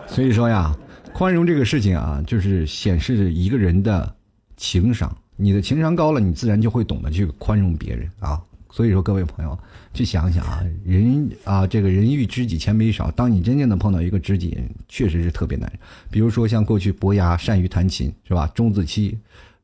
[0.06, 0.76] 所以说呀。
[1.18, 4.14] 宽容这个事情啊，就是显示一个人的
[4.56, 5.12] 情商。
[5.34, 8.40] 你的情商高了，你自然就会懂得去宽容别人啊。
[8.70, 9.58] 所以说，各位朋友，
[9.92, 13.10] 去想想啊，人啊，这个人遇知己千杯少。
[13.10, 14.56] 当你真正的碰到一个知己，
[14.88, 15.68] 确实是特别难。
[16.08, 18.46] 比如说，像过去伯牙善于弹琴，是吧？
[18.54, 19.18] 钟子期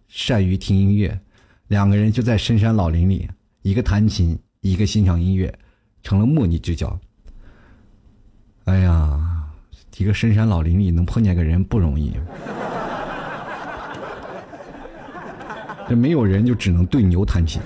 [0.09, 1.17] 善于听音乐，
[1.69, 3.29] 两个人就在深山老林里，
[3.63, 5.57] 一个弹琴，一个欣赏音乐，
[6.03, 6.99] 成了莫逆之交。
[8.65, 9.31] 哎呀！
[9.97, 12.13] 一个深山老林里能碰见个人不容易，
[15.89, 17.61] 这没有人就只能对牛弹琴。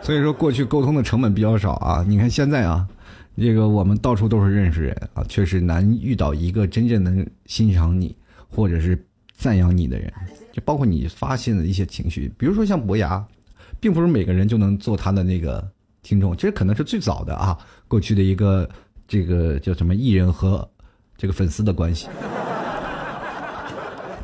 [0.00, 2.04] 所以说，过去沟通的成本比较少啊。
[2.08, 2.88] 你看现在啊，
[3.36, 8.16] 这个我们到处都是认识人啊，确实难遇到一个真正能欣赏你
[8.48, 9.00] 或者是
[9.36, 10.12] 赞扬你的人。
[10.50, 13.24] 就包括你发现的一些情绪，比如说像伯牙，
[13.78, 15.66] 并不是每个人就能做他的那个
[16.02, 17.56] 听众，其实可能是最早的啊，
[17.92, 18.66] 过去的一个
[19.06, 20.66] 这个叫什么艺人和
[21.14, 22.08] 这个粉丝的关系。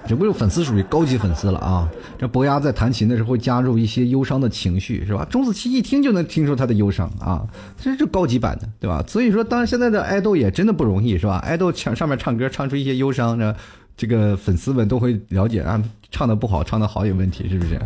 [0.08, 1.86] 这不是粉丝属于高级粉丝了啊！
[2.18, 5.22] 这伯牙在弹琴的时候会加入一些忧伤的情绪，是吧？
[5.28, 7.46] 钟子期一听就能听出他的忧伤啊，
[7.76, 9.04] 这是高级版的，对吧？
[9.06, 11.36] 所以说，当然现在的爱豆也真的不容易，是吧？
[11.40, 13.54] 爱豆唱上面唱歌唱出一些忧伤，这
[13.98, 15.82] 这个粉丝们都会了解啊。
[16.10, 17.78] 唱的不好，唱的好有问题，是不是？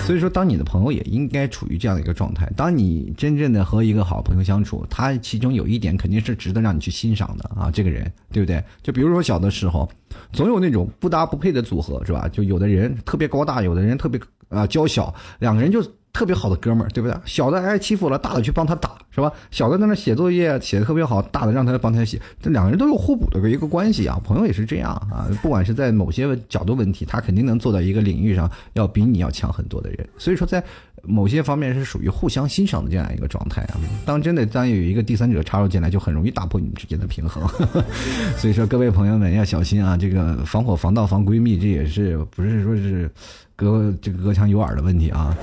[0.00, 2.46] 所以说，当你的朋友也应该处于这样的一个状态。
[2.54, 8.62] 当你真正的和一个好朋友相处，他其中有一点肯定是值得让你去欣赏的啊，这个人，对不对？
[8.82, 9.90] 就比如说小的时候，
[10.34, 12.28] 总有那种不搭不配的组合，是吧？
[12.28, 15.82] 就有的人特别高大，有的人特别啊娇小，两个人就。
[16.14, 17.18] 特别好的哥们儿，对不对？
[17.24, 19.30] 小的挨欺负了，大的去帮他打，是吧？
[19.50, 24.18] 小的在那写作业写的特别好，大的让他帮他写，这两个人都有互补的一个关系啊。
[24.24, 30.08] 朋友也是这样啊，不管是在某些角度问题，他肯定能做到一个领域上要比你要强很多的人。
[30.16, 30.64] 所以说，在
[31.02, 33.76] 某些方面是属于互相欣赏的这样一个状态啊。
[34.06, 37.46] 当真的当有一个第三者插入进来，就很容易打破你们之间的平衡。
[38.38, 39.96] 所以说，各位朋友们要小心啊！
[39.96, 43.10] 这个防火防盗防闺蜜，这也是不是说是
[43.56, 45.36] 隔这个隔墙有耳的问题啊？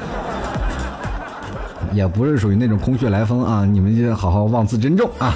[1.94, 3.66] 也不是属于那种空穴来风啊！
[3.66, 5.34] 你们就好好妄自珍重啊！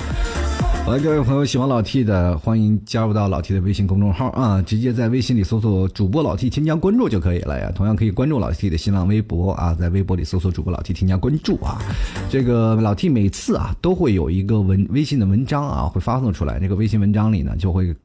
[0.85, 4.61] 好了，各位朋友，喜欢老 T 的，欢迎加入到老 T 的微信公众号啊！
[4.61, 7.71] 直接在微信里搜索主播老 T，添加关注就可以了呀。
[7.73, 11.81] 同样可以关注老 T 的新浪微博啊，在微博里搜索主播老 T，添加关注啊。
[12.29, 17.95] 这个老 T 每次啊都会有一个文微信的文章啊会发送出来，这个微信文章里呢就会。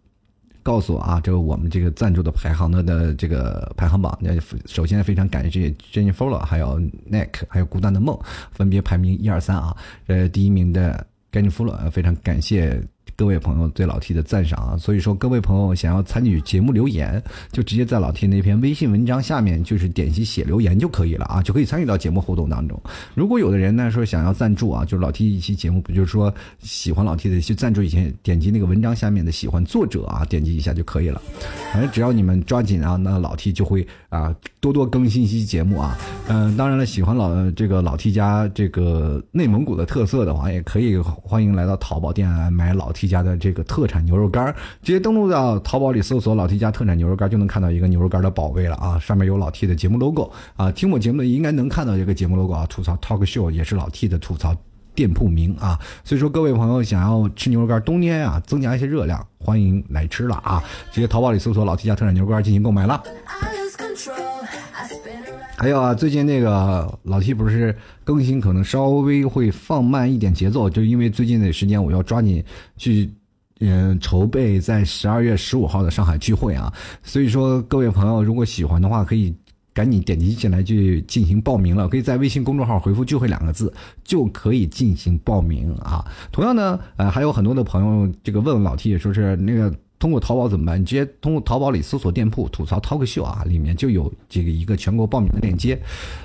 [0.68, 6.78] 告诉我啊，这个我们这个赞助的排行的的这个排行榜，那首先非常感谢 Jennifer 还有
[7.10, 8.20] Nick，还有孤单的梦，
[8.52, 9.74] 分别排名一二三啊，
[10.08, 12.78] 呃，第一名的 Jennifer 非常感谢。
[13.18, 22.80] 各位朋友对老 T 的赞赏啊，所以说各位朋友想要参与节目留言，就直接在老 T 那篇微信文章下面，就是点击写留言就可以了啊，就可以参与到节目互动当中。
[23.16, 31.20] 如果有的人呢说想要赞助啊，就是老 T 一期节目，不就是说喜欢老 T 的去赞助以前，点击那个文章下面的喜欢作者啊，点击一下就可以了。
[31.72, 35.98] 反正只要你们抓紧啊，那老 T 就会啊多多更新一期节目啊。
[36.28, 43.07] 嗯，当然了，喜欢老这个老 T 家这个内蒙古的特色的话，也可以欢迎来到淘宝店啊买老 T。
[43.08, 48.98] 家的这个特产牛肉干直接登录到淘宝里搜索“老 T 家特产牛肉干就能看到一个牛肉干的宝贝了啊！
[48.98, 52.66] 上面有老 T 的节目 logo 啊，听我节目的应该能看到这个节目 logo 啊。
[52.66, 54.54] 吐槽 Talk Show 也是老 T 的吐槽
[54.94, 60.62] 店铺名啊，所以说各位朋友想要吃牛肉干冬天啊增加一些热量，欢迎来吃了啊！
[60.92, 63.02] 直接淘宝里搜索“老 T 家特产牛肉干进行购买了。
[65.60, 72.44] 还有啊，最近那个老 T 不是更新可能稍微会放慢一点节奏，就因为最近的时间我要抓紧
[72.76, 73.10] 去，
[73.58, 76.72] 嗯，筹备在十二月十五号的上海聚会啊。
[77.02, 79.34] 所以说，各位朋友如果喜欢的话，可以
[79.74, 81.88] 赶紧点击进来去进行报名了。
[81.88, 86.06] 可以在微信公众号回复“聚会”两个字，就可以进行报名啊。
[86.30, 89.74] 同样呢，呃，还有很多的朋友这个问老 T 说是那个。
[89.98, 90.80] 通过淘宝怎么办？
[90.80, 95.78] 你直接通过淘宝里搜索店铺“吐槽 talk 秀”啊，里面就有这个一个全国报名的链接。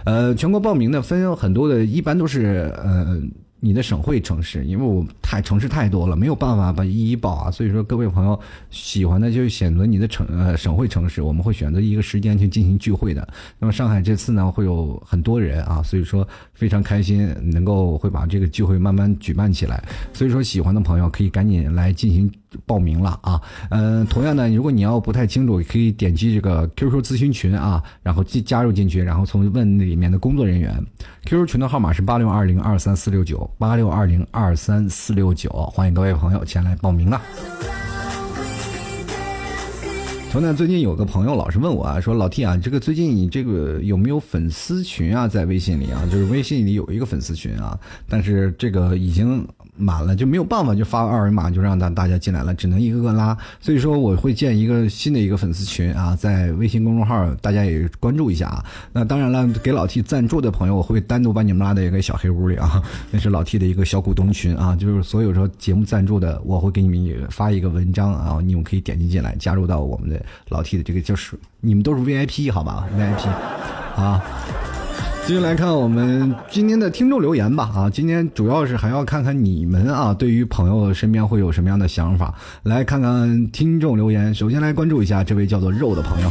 [0.05, 3.21] 呃，全国报名呢分很多的，一般都是呃。
[3.65, 7.49] 你的省会城市，因为我太城市太多了，没有办法把一一报啊。
[7.49, 8.37] 所以说，各位朋友
[8.69, 13.25] 喜欢的就选择你的城呃省会城市，我们会选择一个时间去进行聚会的。
[13.57, 19.81] 那么上海这次呢会有很多人啊，所以说非常开心能够会把这个聚会慢慢举办起来。
[20.11, 22.29] 所以说喜欢的朋友可以赶紧来进行
[22.65, 23.41] 报名了啊。
[23.69, 30.73] 嗯，同样呢，如果你要不太清楚，可以点击这个 QQ 咨询群啊，然后进加入进去，然后从问里面的工作人员。
[31.25, 33.49] QQ 群的号码是八六二零二三四六九。
[33.57, 37.21] 八六二零二三四六九，欢迎各位朋友前来报名了。
[40.31, 45.27] 同样，最近有个朋友老是问我啊，说老 T 啊，这个最近你这个有没有粉丝群啊？
[45.27, 47.79] 在微信里啊，就是微信里有一个粉丝群啊，
[48.09, 49.47] 但是这个已经。
[49.75, 53.35] 满了就没有办法，就发二维码就让大大家进来了，只能一个个拉。
[53.59, 58.63] 所以说我会建一个新的一个粉丝群啊，在微信公众号大家也关注一下啊。
[58.91, 73.27] 那当然了，给老 T 赞助的朋友，我会单独把你们拉到一个小黑屋里啊， 那是老 T 的一个小股东群啊，就是所有说节目赞助的，我会给你们也发一个文章啊，你们可以点击进来加入到我们的老 T 的这个就是你们都是 VIP 好吧？VIP
[73.99, 74.23] 啊。
[75.25, 82.35] 继续来看我们今天的听众留言吧啊，今天主要是还要看看你们啊，对于朋友身边会有什么样的想法？
[82.63, 86.29] 来看看听众留言，首先来关注一下这位叫做肉的朋友。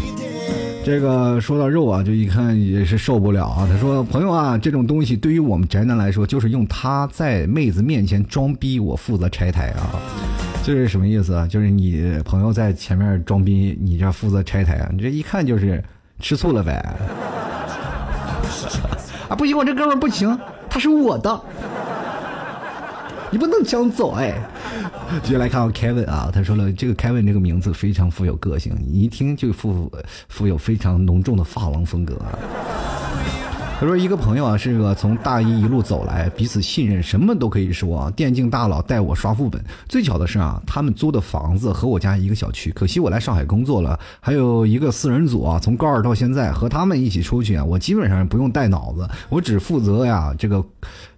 [0.84, 3.66] 这个说到肉啊，就一看也是受不了啊。
[3.66, 9.98] 他说：“朋友啊，这种东西对于我们宅男来说，就是用它在妹子面前装逼，我负责拆台啊。”
[10.62, 11.46] 这是什么意思啊？
[11.46, 14.90] 就是你朋友在前面装逼，你这负责拆台啊？
[14.92, 15.82] 你这一看就是
[16.20, 16.94] 吃醋了呗。
[19.34, 21.40] 不行，我这哥们不行，他是我的。
[23.30, 24.34] 你不能抢走哎。
[25.22, 29.90] 接下来看到 Kevin 啊，他说了，这个 Kevin 这个名字非常富有个性，你一听就富
[30.28, 32.38] 富有非常浓重的发廊风格啊。
[33.80, 38.10] 他说：“一个朋友啊，是个从大一一路走来，彼此信任，什么都可以说啊。
[38.12, 39.60] 电竞大佬带我刷副本。
[39.88, 42.70] 最巧的是啊，他们租的房子和我家一个小区。
[42.70, 50.64] 可惜我来上海工作了，还有一个四人组啊，从高二到现在和他们一起出去啊，我基本上不用带脑子，我只负责呀这个，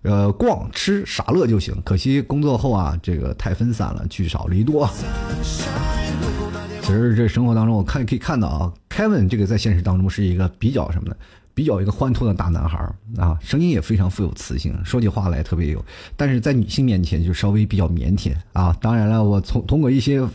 [0.00, 1.74] 呃，逛吃傻乐就行。
[1.84, 4.88] 可惜工作后啊，这个太分散了，聚少离多。
[6.80, 11.16] 其实这生活当中，我看可以看到啊，Kevin 这个在现实当中是一个比较什么的。”
[11.54, 12.78] 比较一个欢脱的大男孩
[13.16, 15.82] 啊，声音也非常富有磁性，说起话来特别有，
[16.16, 18.76] 但是在女性面前就稍微比较腼腆啊。
[18.80, 20.26] 当然了，我从通过一些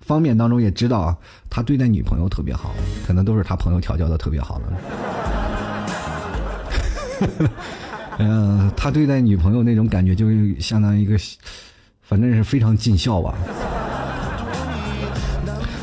[0.00, 1.18] 方面当中也知道，
[1.50, 2.72] 他对待女朋友特别好，
[3.06, 4.72] 可能都是他朋友调教的特别好了。
[8.18, 10.26] 嗯， 他对待女朋友那种感觉，就
[10.60, 11.18] 相当于一个，
[12.02, 13.34] 反正是非常尽孝吧。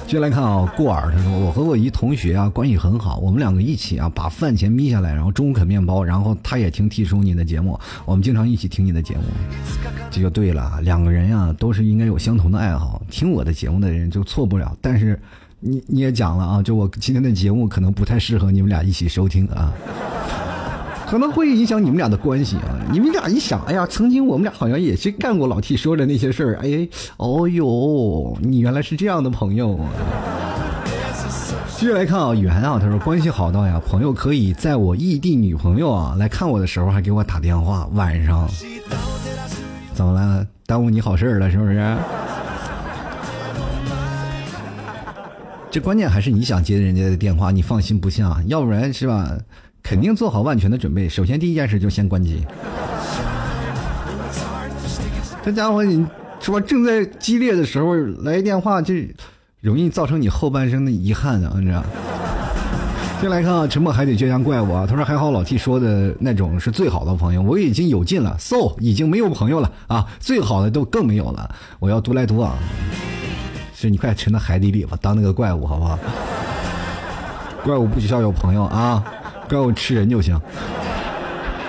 [0.08, 9.24] 接下来看啊，过儿他说我和我一同学啊关系很好，我们两个一起啊把饭钱眯下来，然后中午啃面包，然后他也听 T 叔你的节目，我们经常一起听你的节目，
[10.12, 14.78] 这就对了，两个人呀都是应该有相同的爱好，听我的节目的人就错不了。
[14.80, 15.20] 但是
[15.60, 19.74] 你你也讲了啊，就我今天的节目可能不太适合你们俩一起收听啊。
[21.16, 22.76] 可能会影响你们俩的关系啊！
[22.92, 26.86] 你们俩一想，哎呀，曾经我们俩好像也是干过老 T 说的那些事儿，哎，
[27.16, 29.80] 哦哟，你原来是这样的朋友。
[31.70, 38.46] 继续来看啊，圆啊，他说关系好到呀，朋友可以在我异地女朋友啊来看我的时候还给我打电话，晚上
[39.94, 40.46] 怎么了？
[40.66, 41.96] 耽误你好事了是不是？
[45.72, 49.32] 这关键还是你想接人家的电话，你放心不下，要不然是吧？
[49.86, 51.08] 肯定做好万全的准备。
[51.08, 52.44] 首先，第一件事就先关机。
[55.44, 56.04] 这家伙，你
[56.40, 56.60] 是吧？
[56.60, 58.96] 正在激烈的时候来电话，就
[59.62, 61.54] 容易造成你后半生的遗憾啊！
[61.60, 61.84] 你知道？
[63.22, 64.88] 先来看啊，沉默还得倔强怪物啊。
[64.90, 71.54] 他说：“还好老 T 说的那种是最好的朋友，我已经有劲了，so 已经没有朋友了啊，最好的都更没有了。
[71.78, 72.56] 我要独来独往，
[73.76, 76.00] 是你快沉到海底里吧，当那个怪物好不好？
[77.64, 79.04] 怪物不需要有朋友啊。”
[79.50, 80.40] 怪我吃人就行。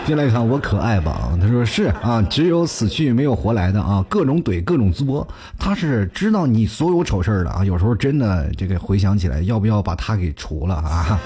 [0.07, 1.37] 进来看我可爱吧？
[1.41, 5.27] 他说是啊，只有死去没有活来的啊，各种怼，各种作。
[5.59, 11.19] 他是知道你所有丑事的啊，有时候真的这个回想起来，要不要把他给除了啊？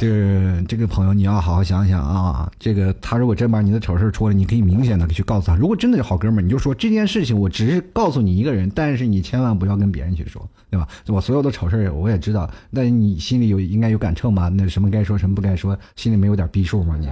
[0.00, 2.50] 就是这个朋友，你要好好想想啊。
[2.58, 5.54] 这个他如果真把你的丑事出了，你可以明显的去告诉他。
[5.56, 10.88] 如果真的是好哥们儿，你就说这件事情我只是告诉你一个人，但是你千万不要跟别人去说，对吧？
[11.08, 14.48] 我所有的丑事我也知道，那你心里有应该有杆秤吧？
[14.48, 16.96] 那什么该说，什么不该说，心里没有点逼数吗？
[16.98, 17.06] 你。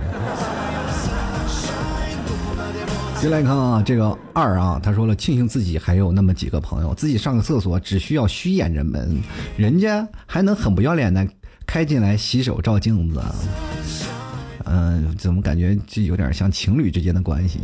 [3.20, 9.18] 进来看啊，这个二啊，他说了，庆幸自己还有那么几个朋友，自己上个厕所只需要虚掩着门，
[9.56, 11.26] 人家还能很不要脸的。
[11.68, 13.20] 开进来洗手照镜子，
[14.64, 17.60] 嗯，怎么感觉这有点像情侣之间的关系？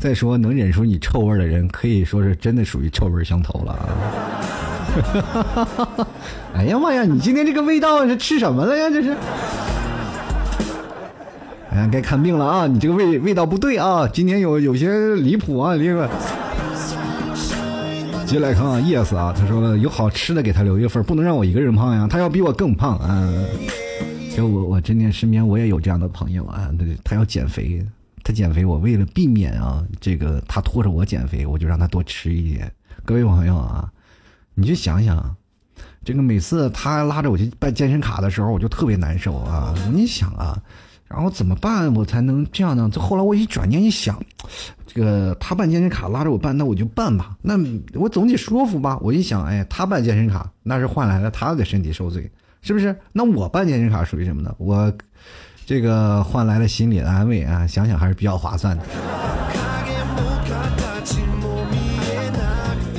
[0.00, 3.84] 再说能忍受你臭味的人，可以说是真的属于臭味相投了啊。
[6.56, 8.88] 哎呀妈呀，你今天这个味道是吃什么了呀？
[8.88, 9.14] 这是？
[11.70, 12.66] 哎呀，该看病了啊！
[12.66, 14.08] 你这个味味道不对啊！
[14.10, 16.00] 今天有有些离谱啊，离谱。
[18.26, 23.32] 接来看啊，yes 啊，他说有好吃的给他留一份，不能让我一个人胖呀，他要比我更胖啊。
[24.34, 27.84] 就我我今天身边我也有这样的朋友啊，对，他要减肥，
[28.24, 32.72] 他减肥，我为了避免啊，这个他拖着我减肥，我就让他多吃一点。
[33.04, 33.88] 各位朋友啊，
[34.54, 35.36] 你去想想，
[36.04, 39.74] 这个每次他拉着我去办健身卡的时候，我就特别难受啊。
[39.92, 40.60] 你想啊。
[41.06, 42.90] 然后怎么办我才能这样呢？
[42.92, 44.20] 这后来我一转念一想，
[44.86, 47.36] 这个他办健身卡拉着我办，那我就办吧。
[47.40, 47.56] 那
[47.92, 48.98] 我总得说服吧？
[49.00, 52.28] 我一想，哎，他办健身卡那是换来了他的身体受罪，
[52.62, 52.96] 是不是？
[53.12, 54.52] 那我办健身卡属于什么呢？
[54.58, 54.92] 我
[55.66, 57.64] 这个换来了心理的安慰啊！
[57.66, 58.84] 想想还是比较划算的。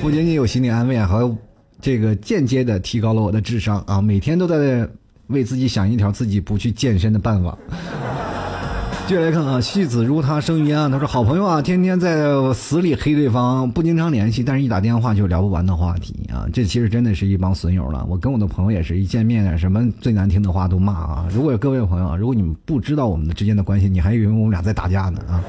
[0.02, 1.36] 不仅仅有心理安慰啊，还有
[1.82, 4.00] 这个间接的提高了我的智商啊！
[4.00, 4.88] 每天都在。
[5.28, 7.58] 为自己想一条自己不去健身的办法。
[9.08, 18.04] 接下来看啊，戏子如他生云啊，他说好朋友啊，天天在死里黑对方，不经常联系，但是一打电话就聊不完的话题啊，这其实真的是一帮损友了。
[18.10, 21.28] 我跟我的朋友也是一见面，什么最难听的话都骂啊。
[21.32, 25.44] 如果有各位朋友啊，如果你们不知道我们的之间的关系，你还以为我们俩在打架呢啊。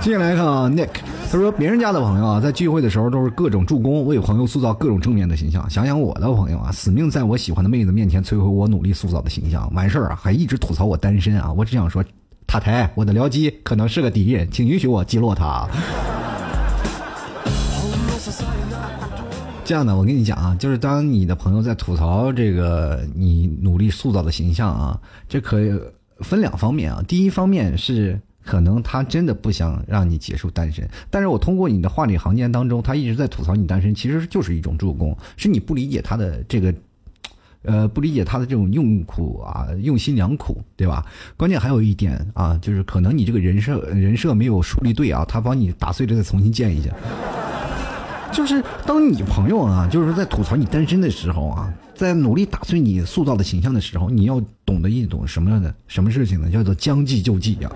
[0.00, 0.88] 接下来看啊，Nick。
[1.32, 5.68] 他说：“别人家的朋友啊，在聚会的时候都是各种助攻，为朋友塑造各种正面的形象。
[5.70, 11.50] 想想我的朋友啊，死命在我喜欢的妹子面前摧毁我努力塑造的形象，完事儿啊，还一直吐槽我单身啊。
[11.50, 12.04] 我只想说，
[12.46, 15.66] 塔台，我的僚机可能是个敌人，请允许我击落他。”
[19.64, 25.56] 这样的，我跟你讲啊，就是当你的朋友在吐槽这个你努力塑造的形象啊，这可
[26.18, 27.02] 分两方面啊。
[27.08, 36.74] 第一方面是可能他真的不想让你结束单身，但是我通过你的话里行间当中，他一直在吐槽你单身，其实就是一种助攻，是你不理解他的这个，
[37.62, 41.06] 呃，不理解他的这种用苦啊，用心良苦，对吧？
[41.36, 46.90] 关键还有一点啊，就是可能你这个人设人设没有树立对啊，他帮你打碎了再重新建一下。
[48.32, 51.72] 就是当你朋友啊，就是在吐槽你单身的时候啊，
[52.02, 56.50] 在努力打碎你塑造的形象的时候，你要懂得一种什么样的什么事情呢？
[56.50, 57.70] 叫做将计就计呀，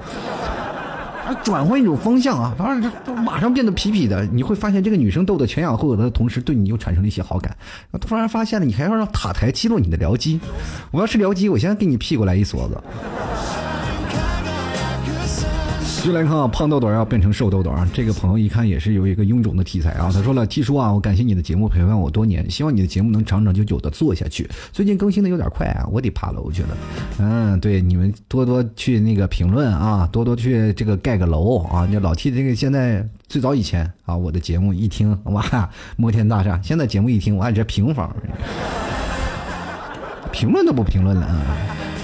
[1.25, 4.27] 啊，转换一种风向啊，反正就马上变得痞痞的。
[4.27, 7.57] 你会发现这个女生逗得前仰后合的同时，对你又产生了一些好感。
[8.01, 10.41] 突然发现了，你还要让塔台击落你的僚机。
[10.91, 12.83] 我要是僚机，我现在给你屁股来一梭子。
[16.07, 17.85] 就来看啊，胖豆豆要变成瘦豆豆啊！
[17.93, 20.09] 这个朋友一看也是有一个臃肿的题材啊。
[20.15, 24.49] 他说了：“T 叔啊，我感谢你的节目陪伴我多年，希望你的节目能长长久久的做下去。
[24.73, 26.69] 最近更新的有点快啊，我得爬楼去了。
[27.19, 31.85] 嗯，对，你们多多去那个评论啊，多多去这个盖个楼啊。
[31.91, 36.61] 你老 T 这个现在最早以前啊，我的节目一听哇，摩天大厦。
[36.63, 38.15] 现在节目一听，我按这平房，
[40.31, 41.43] 评论都不评论了啊。”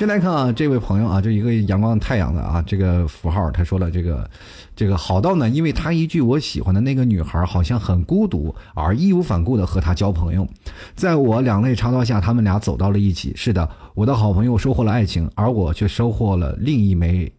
[0.03, 4.29] 先来看啊，这位朋友啊，就一个阳光太阳的啊，这个符号，他说了这个，
[4.75, 10.45] 这个好到呢，因为他一句我喜欢的那个女孩好像很孤独，而义无反顾的和他交朋友，
[10.97, 13.33] 在我两肋插刀下，他们俩走到了一起。
[13.37, 17.33] 是的，我的好朋友收获了爱情，而我却收获了另一枚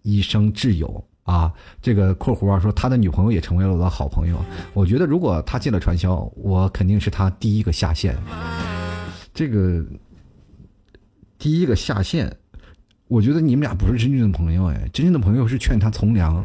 [0.00, 1.52] 一生挚友啊。
[1.82, 4.38] 这个括弧啊说他的女朋友也成为了我的好朋友。
[4.72, 8.16] 我觉得如果他进了传销，我肯定是他第一个下线。
[9.34, 9.84] 这个。
[11.38, 12.36] 第一个下线，
[13.06, 16.44] 我觉得你们俩不是真正的朋友哎，真正的朋友是劝他从良。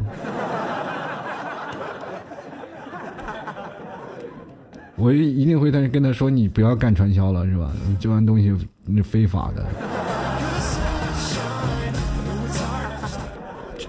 [4.96, 7.72] 我一定会跟他说，你不要干传销了，是吧？
[7.98, 9.66] 这玩意东西那非法的。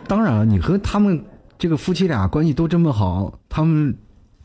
[0.08, 1.24] 当然了，你和他们
[1.60, 3.96] 这个夫妻俩关系都这么好，他们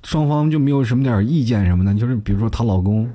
[0.04, 3.10] 双方就没有什么点意见什么的，就是比如说她老公。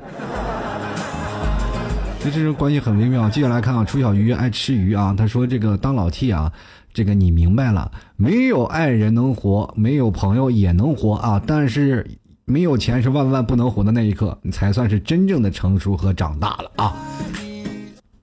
[2.31, 3.29] 这种关系很微妙。
[3.29, 6.51] 接下来看啊，楚小鱼爱吃鱼啊，他说：“这个当老 T 啊，
[6.93, 12.05] 这个你明白了，没有爱人能活，没有朋友也能活啊，但是
[12.45, 16.95] 没有钱是万万不能活的那一刻，你才算是真正的成熟和长大了啊。”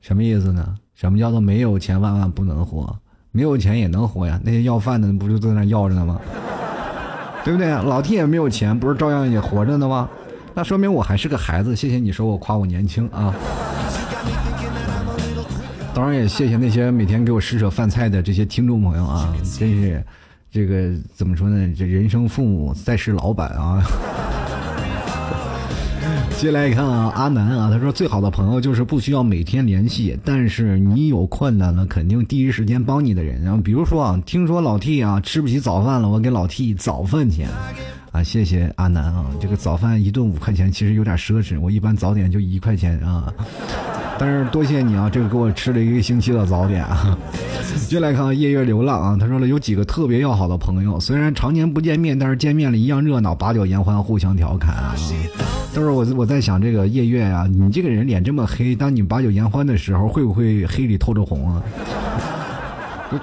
[0.00, 0.74] 什么意思呢？
[0.94, 2.96] 什么叫做没有钱万万不能活？
[3.30, 6.20] 没有钱也能活呀，那些要饭的不就在那要着呢吗？
[7.44, 7.70] 对不对？
[7.70, 10.09] 老 T 也没有钱，不是照样也活着呢吗？
[10.55, 11.74] 那说明我还是个孩子。
[11.74, 13.34] 谢谢你说我夸我年轻啊。
[15.95, 20.03] 当然也谢谢那些每天给我施舍饭菜的这些听众朋友啊，真是，
[20.51, 21.74] 这个怎么说呢？
[21.76, 23.82] 这人生父母，在世老板啊。
[26.38, 33.43] 接下来看啊，阿南啊，他说最好的朋友就是不需要每天联系，但是你有困难了，肯定第一时间帮你的人。
[33.43, 37.49] 然后比如说啊，听说老 T 啊吃不起早饭了，我给老 T 早饭钱。
[38.11, 41.61] 啊，谢谢阿南啊，这个早饭一顿五块钱，其实有点奢侈。
[41.61, 43.32] 我一般早点就一块钱啊。
[44.24, 47.18] 但是多谢你啊，这个给我吃了一个星期的早点啊。
[47.90, 54.94] 接来看夜月流浪啊，他说了有几个特别要好的朋友，虽然常年不见面，但是见面了一样热闹，把酒言欢，互相调侃啊。
[55.74, 61.60] 都是我我在想这个夜月啊，你这个人脸这么黑，当你把酒言欢的时候，会不会黑里透着红啊？
[63.10, 63.20] 我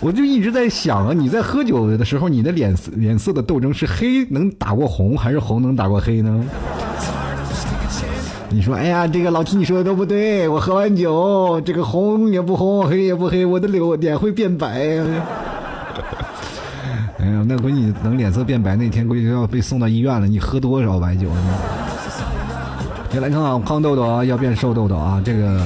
[0.08, 6.42] 我就一直在想啊，你在喝酒的时候，你的脸色脸色的斗争是黑能打过红，还是红能打过黑呢？
[8.52, 10.48] 你说，哎呀，这个老提你说的都不对。
[10.48, 14.66] 我喝完酒，这个红也不红，黑也不黑，我的脸脸会变白。
[17.18, 20.26] 哎呀，那估计等脸色变白那天，估计就要被送到医院了。
[20.26, 21.54] 你喝多少白酒呢？
[23.12, 25.60] 先来看啊，胖豆豆啊，要变瘦豆豆啊，这个。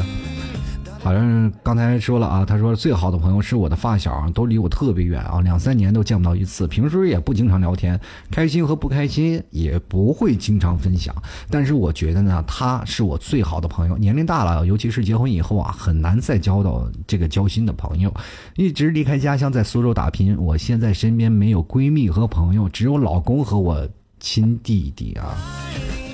[1.04, 8.00] 好像刚才说了啊，他说最好的朋友是我的发小，都离我特别远啊，两三年都见不到一次，平时也不经常聊天，
[8.30, 11.14] 开心和不开心也不会经常分享。
[11.50, 13.98] 但是我觉得呢，他是我最好的朋友。
[13.98, 18.10] 年龄大了，尤其是结婚以后啊，很难再交到这个交心的朋友。
[18.56, 23.86] 一直离开家乡，在苏州打拼，我现在身边没有闺蜜和朋友，只有老公和我
[24.20, 25.36] 亲弟弟啊。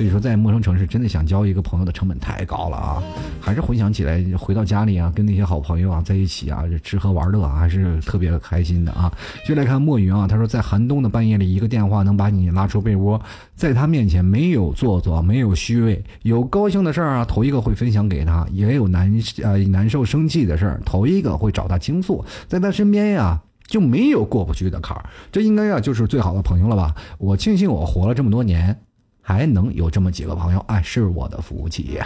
[0.01, 3.03] 所以说，在陌生城市，真的想交一个朋友的成本太高了啊！
[3.39, 9.13] 还是回想起来，回到家里啊，跟那些好朋友啊在一起啊，吃喝玩乐还是特别开心的啊。
[9.47, 13.21] 就来看墨云啊，他说，在寒冬的半夜里，一个电话能把你拉出被窝，
[13.55, 22.25] 在他面前没有做作，没有虚伪，有高兴的事儿啊，头一个会分享给他；也有难呃难受、生气的事儿，头一个会找他倾诉。
[22.49, 23.39] 在他身边呀。
[23.71, 25.05] 就没有过不去的坎儿。
[25.31, 26.93] 这应该啊就是最好的朋友了吧？
[27.19, 28.77] 我庆幸我活了这么多年，
[29.31, 31.99] 还能有这么几个朋友，哎，是我的福气。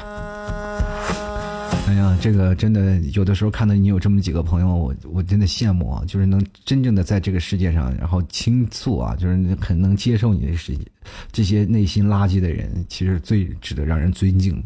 [1.86, 6.04] 哎呀，这个真的有的时候看到你有这么几个朋友，我我真的羡慕啊！
[6.06, 10.84] 就是能真正的在这个世界上，然后倾诉啊，就是很能接受你的世界，
[11.32, 14.62] 这些内心垃圾的人，其实最值得让人尊敬。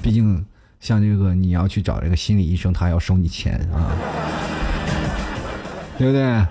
[0.00, 0.42] 毕竟，
[0.80, 3.92] 像这个你要去找这个心理医生，他要收你钱啊，
[5.98, 6.46] 对不对？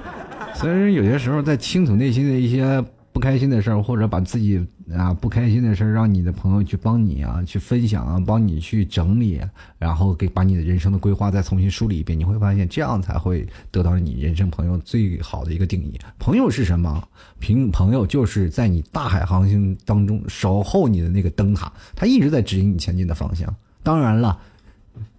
[0.53, 2.85] 所以，有些时候在倾吐内心的一些。
[3.11, 4.65] 不开心的事儿，或者把自己
[4.95, 9.39] 啊不开心的事儿，让你的朋友去帮你啊，去分享啊，帮你去整理，
[9.77, 15.99] 然后给把你的人生的规划再重新梳理一遍，你会发现这样才会得到你人生朋友最好的一个定义。
[16.17, 17.07] 朋友是什么？
[17.39, 23.53] 朋朋友就是在你大海航行当中守候你的那个灯塔，他一直在指引你前进的方向。
[23.83, 24.39] 当然了，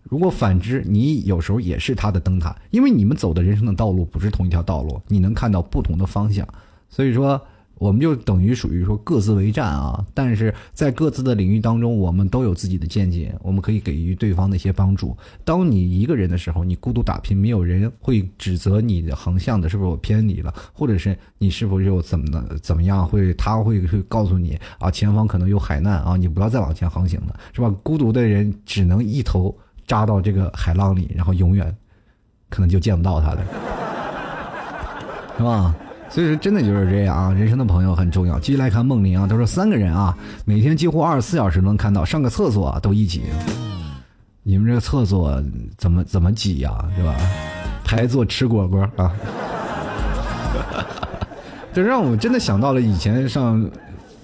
[0.03, 6.47] 如果反之，你有时候也是他的灯塔，因为你们走的人生的道路不是同一条道路，你能看到不同的方向，
[6.89, 7.41] 所以说。
[7.81, 15.17] 我们就等于属于说各自为战啊，但是在各自的领域当中，我们都有自己的见解，我们可以给予对方的一些帮助。
[15.47, 27.75] 当你一个人的时候，你孤独打拼，没有人会指责你的横向的是不是我偏离了，或者是你是否又怎么怎么样，会他会会告诉你啊，前方可能有海难啊，你不要再往前航行了，是吧？
[27.83, 29.57] 孤独的人只能一头
[29.87, 31.75] 扎到这个海浪里，然后永远
[32.51, 33.43] 可能就见不到他了，
[35.39, 35.75] 是吧？
[36.11, 37.33] 所以说，真的就是这样啊！
[37.33, 38.39] 人生的朋友很重要。
[38.39, 43.23] 继续来看梦玲啊，他说三个人啊，每天几乎二十四小时能看到，上个厕所都一起。
[44.43, 45.41] 你们这个厕所
[45.79, 46.73] 怎么怎么挤呀？
[46.97, 47.15] 是吧？
[47.85, 49.13] 排座吃果果啊！
[51.73, 53.71] 这让我真的想到了以前上。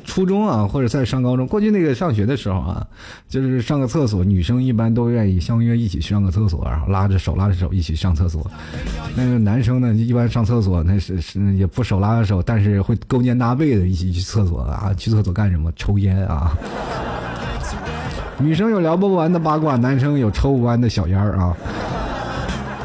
[0.06, 2.86] 初中啊，或者在上高中，过去那个上学的时候啊，
[3.28, 8.48] 就是上个厕所，女生一般都愿意相约一起去上个厕所，然后拉着手拉着手一起上厕所。
[9.14, 14.94] 那个男生呢，一般上厕所那是是也不手拉着手，但是会勾肩搭背的一起去厕所啊。
[14.96, 15.70] 去厕所干什么？
[15.76, 16.56] 抽烟啊。
[18.38, 21.56] 女生有聊不完的八卦，男生有抽不完的小烟儿啊。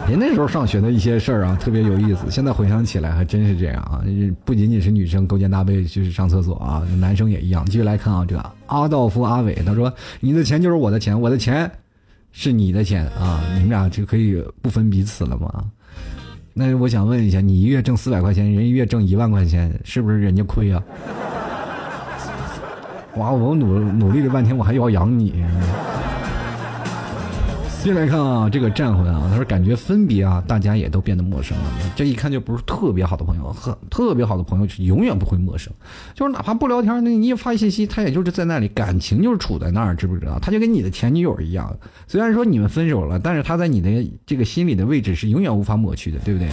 [0.07, 2.29] 您那时候上学的一些事儿啊，特别有意思。
[2.29, 4.03] 现在回想起来，还真是这样啊！
[4.43, 7.63] 不仅仅是女生勾肩搭背去上厕所啊，男生也一样。
[7.65, 8.35] 继续来看啊，这
[8.65, 11.71] 阿道夫阿伟他说：“你的钱就是我的钱，我的钱
[12.33, 15.63] 是你的钱啊，你们俩就可以不分彼此了吗？”
[16.53, 20.83] 那我想问一下，你一月挣四百块钱，人一月挣一万块钱，是不是人家亏啊？
[23.15, 25.41] 哇，我努努力了半天，我还要养你。
[27.93, 31.63] 下来看啊，这个战魂啊，他说感觉分别啊，大家也都变得陌生了。
[31.95, 35.73] 这一看就不是特别好的朋友，很特别好的朋友是永远不会陌生，
[36.13, 40.37] 就是哪怕不聊天，那你也发信息，他也就是在那里，感情就是处在那儿，知不知道？
[40.37, 41.75] 他就跟你的前女友一样，
[42.05, 46.47] 虽然说你们分手了，但是他在你的这个心里的位置是永远无法抹去的，对不对？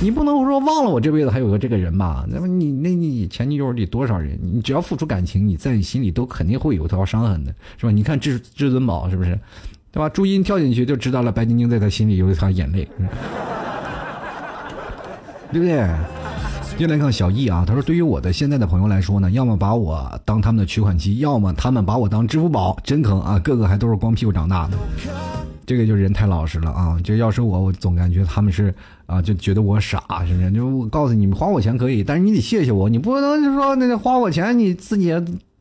[0.00, 2.26] 你不能说忘了我这辈子还有个这个人吧？
[2.28, 4.36] 那么你那你前女友里多少人？
[4.42, 7.92] 你只要付出感情，你在你心里都肯定会有条伤痕的，是吧？
[7.92, 9.38] 你看至至尊宝是不是？
[9.92, 10.08] 对吧？
[10.08, 12.88] 朱茵跳进去就知道了，白晶晶在他心里有一条眼泪，
[15.52, 15.86] 对不对？
[16.78, 23.38] 又来看小易啊，他说：“对于我的现在的朋友来说呢，要么把我当他们的取款机，要么他们把我当支付宝，真坑啊！
[23.40, 24.78] 个个还都是光屁股长大的，
[25.66, 26.96] 这个就人太老实了啊！
[27.04, 28.74] 就要是我，我总感觉他们是
[29.04, 30.50] 啊，就觉得我傻，是不是？
[30.50, 35.12] 就我告诉你们，花我钱可以，但是你得谢谢我，你不能就说那花我钱你自己。”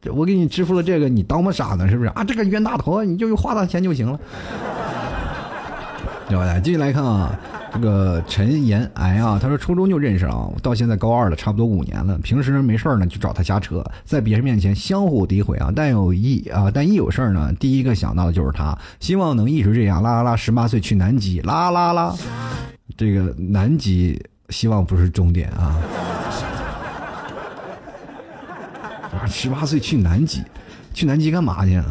[0.10, 1.88] 我给你支付了这个，你当我傻呢？
[1.88, 2.24] 是不是啊？
[2.24, 4.20] 这个冤大头，你就花他钱就行了。
[6.28, 6.60] 对吧？
[6.60, 7.38] 继续来看啊，
[7.74, 12.18] 这个陈延癌啊，他说初中就认识啊，到现在高二了，差不多五年了。
[12.20, 15.70] 平时没事呢，就找他瞎扯，在别人面前相互诋毁啊。
[15.76, 18.78] 但有一啊，但一有事呢，第一个想到的就是他。
[19.02, 20.02] 希望能一直这样。
[20.02, 22.16] 啦啦啦，十八岁去南极，啦啦啦。
[22.95, 25.76] 这个南极希望不是终点啊。
[29.28, 30.43] 十八岁去南极，
[30.93, 31.82] 去南极干嘛去？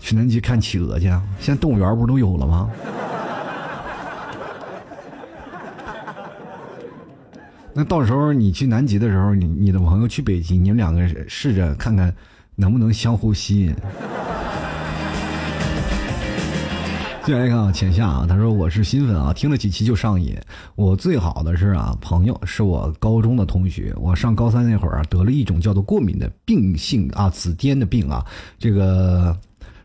[0.00, 1.06] 去南极看企鹅去？
[1.40, 2.70] 现在动物园不都有了吗？
[7.74, 12.12] 那到时候你去南极的时候，你你的朋友去北极，你们两个试着看看
[12.56, 13.74] 能不能相互吸引。
[17.28, 20.34] 再来看啊，浅夏啊，他说我是新粉啊，听了几期就上瘾。
[20.76, 28.24] 我最好的是啊，朋友是我高中的同学，我上高三那会儿啊，得了一种叫做过敏的病性啊，紫癜的病啊，
[28.58, 29.38] 这个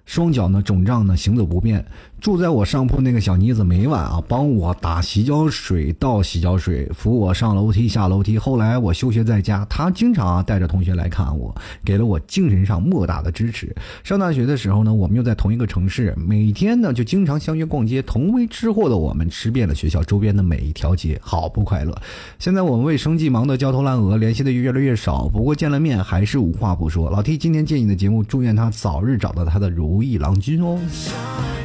[0.06, 1.86] 双脚呢肿胀呢，行走不便，
[2.24, 8.40] 住在我上铺那个小妮子每晚啊帮我打洗脚水、倒洗脚水，扶我上楼梯、下楼梯。
[8.40, 11.54] 后来我休学在家，她经常啊带着同学来看我，
[11.84, 13.76] 给了我精神上莫大的支持。
[14.06, 18.02] 上大学的时候呢，我们又在同一个城市，每天呢就经常相约逛街。
[18.02, 21.94] 同为吃货的我们，吃遍了学校周边的每一条街，好不快乐。
[22.40, 25.28] 现在我们为生计忙得焦头烂额，联系的越来越少。
[25.28, 27.10] 不过见了面还是无话不说。
[27.10, 30.80] 老 T 今天借你的节目，祝愿他早日找到他的如意郎君哦。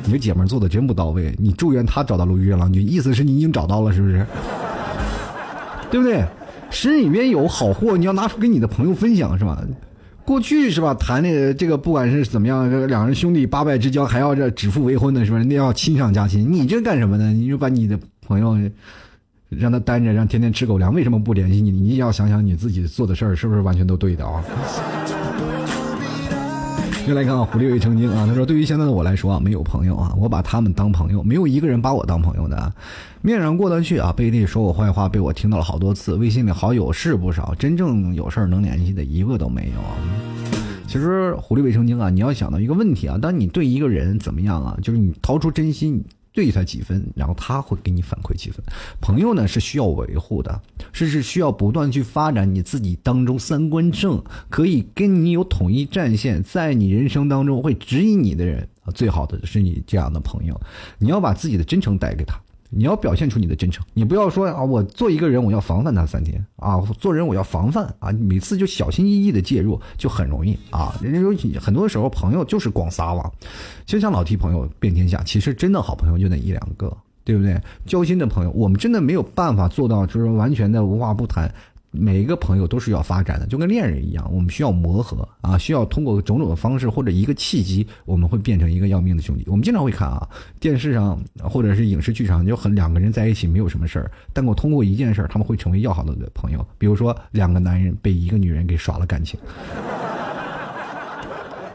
[0.05, 4.27] 你这姐们做的真不到位，你祝愿他找到如意郎君，意思是你已经找到了，是不是？
[5.91, 6.25] 对不对？
[6.71, 9.63] 心里面有好货，你要拿出给你的朋友分享，是吧？
[10.25, 10.93] 过去是吧？
[10.95, 15.43] 谈那个这个，不管是怎么样，这两人兄弟八拜之交，还要这指腹为婚的，是吧？
[15.45, 16.53] 那要亲上加亲。
[16.53, 17.33] 你这干什么呢？
[17.33, 18.55] 你就把你的朋友
[19.49, 21.71] 让他单着，让天天吃狗粮，为什么不联系你？
[21.71, 24.45] 你也要想想你自己做的事儿，是不是完全都对的啊？
[27.09, 28.27] 又来看啊，狐狸未成精啊。
[28.27, 32.71] 他说：“对于现在的我来说啊，没有朋友啊，我把他们当朋友，没有一个人把我当朋友的。
[33.23, 36.17] 面上过得去啊，背地说我坏话，被我听到了好多次。
[36.17, 40.61] 微信里好友是不少，真正有事儿能联系的一个都没有。
[40.87, 46.05] 其实狐狸未成精啊，你要想到一个问题啊，当你对一个人怎么样啊，就是你掏出真心。”
[46.39, 48.65] 对他几分，然后他会给你反馈几分。
[49.01, 50.63] 朋友呢是需要维护的，
[50.93, 60.61] 是是需要不断去发展你自己当中三观正，可以跟你有统一战线，在你人生当中会指引你的人，最好的是你这样的朋友。
[61.01, 62.41] 你要把自己的真诚带给他。
[62.71, 70.95] 你要表现出你的真诚，你不要说啊，我做一个人我要防范他三天啊，做人我要防范啊，每次就小心翼翼的介入就很容易啊。
[71.03, 73.33] 人家说很多时候朋友就是广撒网，
[73.87, 76.95] 就像老提朋友遍天下，其实真的好朋友就那一两个，
[77.25, 77.59] 对不对？
[77.87, 81.53] 交心的朋友，我们真的没有办法做到，就是完全的无话不谈。
[81.99, 89.45] 每一个朋友都是要发展的，就跟恋人一样，我们需要磨合啊，需要通过种种的方式或者一个契机，我们会变成一个要命的兄弟。
[89.49, 90.29] 我们经常会看啊，
[90.61, 96.65] 电视上或者是影视剧上，就很两个人在一起没有什么事儿，但我通过一件事儿，他们会成为要好的朋友。
[96.79, 99.39] 比如说两个男人被一个女人给耍了感情，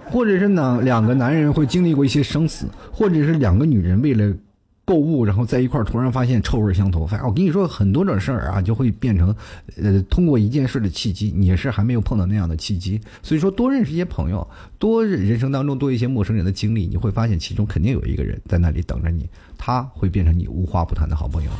[0.10, 4.34] 或者是呢两个男人会经历过一些生死，或者是两个女人为了。
[4.86, 7.08] 购物，然后在一块儿，突然发现臭味相投。
[7.08, 9.34] 反正我跟你说，很多种事儿啊，就会变成，
[9.82, 11.32] 呃，通过一件事的契机。
[11.34, 14.46] 你是还没有碰到那样的契机，所以说多认识一些朋友，
[14.78, 21.52] 多人生当中多一些陌生人的经历，你会发现其中肯定有一个人在那里等着你，他会变成你无话不谈的好朋友。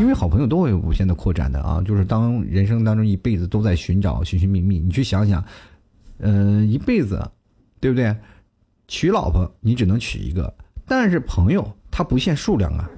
[0.00, 5.44] 因为好朋友都会有无限的扩展的啊，就是当人生当中一辈子都在寻找、寻寻觅觅，你去想想，
[6.18, 7.30] 嗯，一辈子，
[7.78, 8.16] 对不对？
[8.88, 10.54] 娶老婆你只能娶一个，
[10.86, 11.76] 但是朋友。
[11.90, 12.88] 它不限数量啊，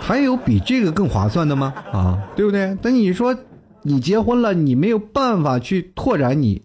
[0.00, 1.74] 还有比这个更划算的吗？
[1.92, 2.76] 啊，对不对？
[2.80, 3.36] 但你说
[3.82, 6.62] 你结婚了，你没有办法去拓展你，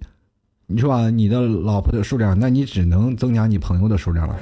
[0.67, 4.35] 你说吧，你的老婆的数量，那你只能增加你朋友的数量了。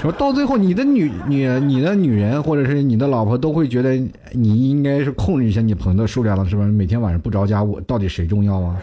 [0.00, 3.96] 说到最后，你的女女你的女人或者是你的老婆都会觉得
[4.32, 6.64] 你应该是控制一下你朋友的数量了，是吧？
[6.64, 8.76] 每天晚上不着家，我到底谁重要啊？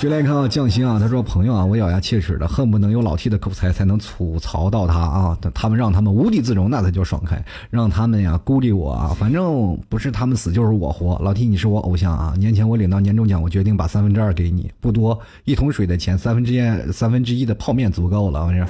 [0.00, 5.36] 就来看啊，匠心啊，他说朋友啊，我咬牙切齿的，恨不能有老 T 的口才才能吐槽到他啊。
[5.52, 7.44] 他们让他们无地自容，那才叫爽快。
[7.68, 11.20] 让他们呀孤立我啊，反正不是他们死就是我活。
[11.22, 12.32] 老 T，你是我偶像啊！
[12.38, 18.46] 年前我领到年终奖，我决定把三分之二给你，不多，一桶水的钱，三分之一三分之一的泡面足够了。
[18.46, 18.66] 我说，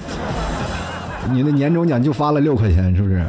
[1.32, 3.24] 你的年终奖就发了六块钱，是不是？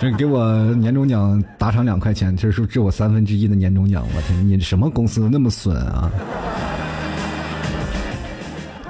[0.00, 4.02] 这给我年终奖打赏两块钱，这是这我三分之一的年终奖。
[4.16, 6.10] 我天，你什么公司那么损啊？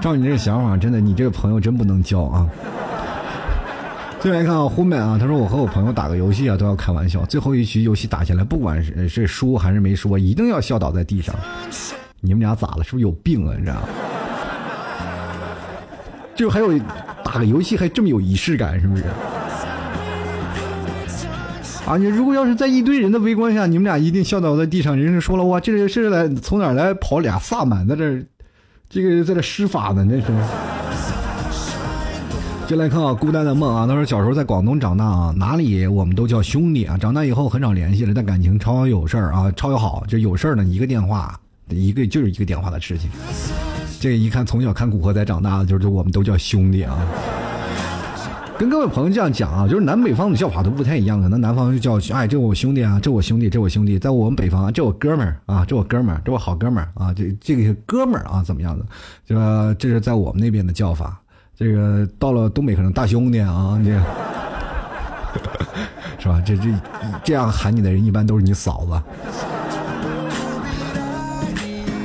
[0.01, 2.49] 照你这想法，真的，你这个朋友真不能交啊！
[4.21, 7.25] 再来看啊，后面啊，他说我和我朋友打个游戏啊，都要开玩笑。
[7.25, 11.35] 最后一局游戏打下来，不管是是输还是没输，一定要笑倒在地上。
[12.21, 12.85] 你们俩咋了？
[12.85, 13.57] 是不是有病啊？
[13.59, 13.83] 你知道？
[16.37, 16.79] 就还有
[17.25, 19.03] 打个游戏还这么有仪式感，是不是？
[21.91, 21.97] 啊！
[21.97, 24.97] 你如果要是在一堆人的围观下，你们俩一定笑倒在地上。
[24.97, 28.25] 人家说了，哇，这是来从哪儿来跑俩萨满在这，
[28.89, 30.07] 这个在这施法呢？
[30.09, 30.27] 那是。
[32.69, 36.97] 就来看啊，孤单的梦啊，他说小时候在广东长大啊，哪里我们都叫兄弟啊。
[36.97, 40.05] 长大以后很少联系了，但感情超有事儿啊，超有好。
[40.07, 41.37] 就有事儿呢，一个电话，
[41.71, 43.11] 一个就是一个电话的事情。
[43.99, 46.97] 这一看从小看古惑仔长大的，就是我们都叫兄弟啊。
[48.61, 58.85] 跟各位朋友这样讲啊，就是南北方的叫法都不太一样，可能南方就叫哎，这我兄弟啊，这我兄弟，这我兄弟，在我们北方，这我哥们儿啊，这我哥们儿，这我好哥们儿啊，这这个哥们儿啊，怎么样的？
[59.27, 61.19] 这这是在我们那边的叫法。
[61.57, 63.93] 这个到了东北可能大兄弟啊，这
[66.21, 66.43] 是吧？
[66.45, 66.65] 这这
[67.25, 69.03] 这样喊你的人一般都是你嫂子。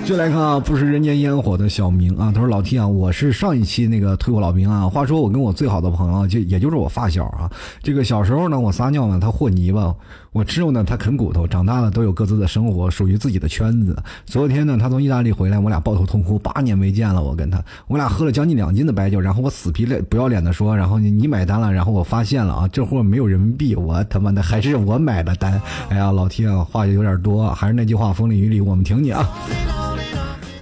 [0.06, 4.88] 就来看啊，不食人间烟火的小明啊，他说老 T 啊，我是上一期那个退伍老兵啊。
[4.88, 7.50] 话说我跟我最好的朋友，就也就是我发小啊，
[7.82, 9.92] 这个小时候呢，我撒尿呢，他和泥巴；
[10.36, 11.48] 我吃肉呢，他啃骨头。
[11.48, 13.96] 长大了都有各自的生活，属于自己的圈子。
[14.26, 17.24] 昨天呢，他从意大利回来，我俩抱头痛哭，八年没见了。
[17.24, 25.54] 我跟他，我俩喝了将近两斤的白酒，然后我死皮赖不要脸的说，然后你你买单了，然后我发现了啊，这货没有人民币，我他妈的还是我买的单。
[25.88, 29.26] 哎呀，老 T 啊，话有点多，还是那句话，风里雨里我们挺你啊。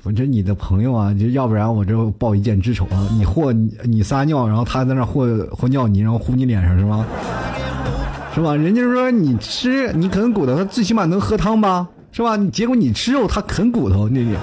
[0.04, 3.10] 我这你的朋友啊，就要不然我这报一箭之仇啊！
[3.18, 3.52] 你和
[3.84, 7.04] 你撒尿，然后他在那和和尿泥，然后糊你脸上是吗？
[8.34, 8.56] 是吧？
[8.56, 11.88] 人家说你吃你啃骨头，他最起码能喝汤吧？
[12.12, 12.36] 是吧？
[12.36, 14.38] 你结果你吃肉，他啃骨头，那个。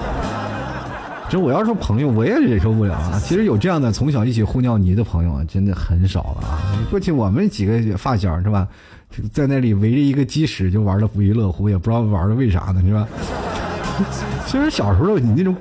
[1.29, 3.17] 这我要是朋友，我也忍受不了啊！
[3.23, 6.59] 其实有这样的从小一起互尿泥的朋友啊，真的很少了啊！
[6.89, 8.67] 过去我们几个发小是吧，
[9.31, 13.07] 在那里围着一个鸡屎就玩的不亦乐乎，也不知道玩的为啥呢，是吧？
[14.45, 15.55] 其实小时候你那种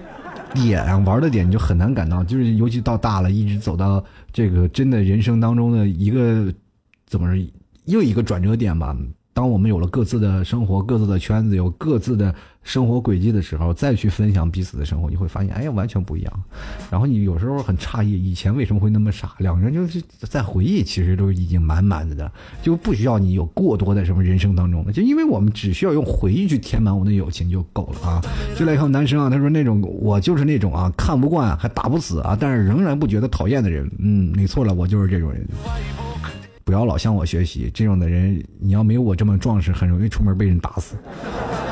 [0.54, 4.02] 点啊玩的点你就很难感到，就是尤其到大了，一直走到
[4.32, 6.52] 这个真的人生当中的一个
[7.06, 7.36] 怎么说
[7.84, 8.96] 又一个转折点吧。
[9.32, 16.42] 当我们有了各自的生活、各自的圈子、有各自的生活轨迹的时候，再去分享彼此的生活，你会发现，哎呀，完全不一样。
[16.90, 19.32] 然后你有时候很诧异，以前为什么会那么傻？
[19.38, 28.20] 两个人就是在回忆，其实都已经满满的的，就不需要你有过多的什么人生当中的，就因为我们只需要用回忆去填满我们的友情就够了啊。
[28.56, 33.88] 就来看男生啊，他说那种我就是那种啊，看不惯还打不死啊，但是仍然不觉得讨厌的人。
[34.00, 35.46] 嗯，你错了，我就是这种人。
[36.70, 40.96] 不要老向我学习，这种的人，你要没有我这么壮实，很容易出门被人打死。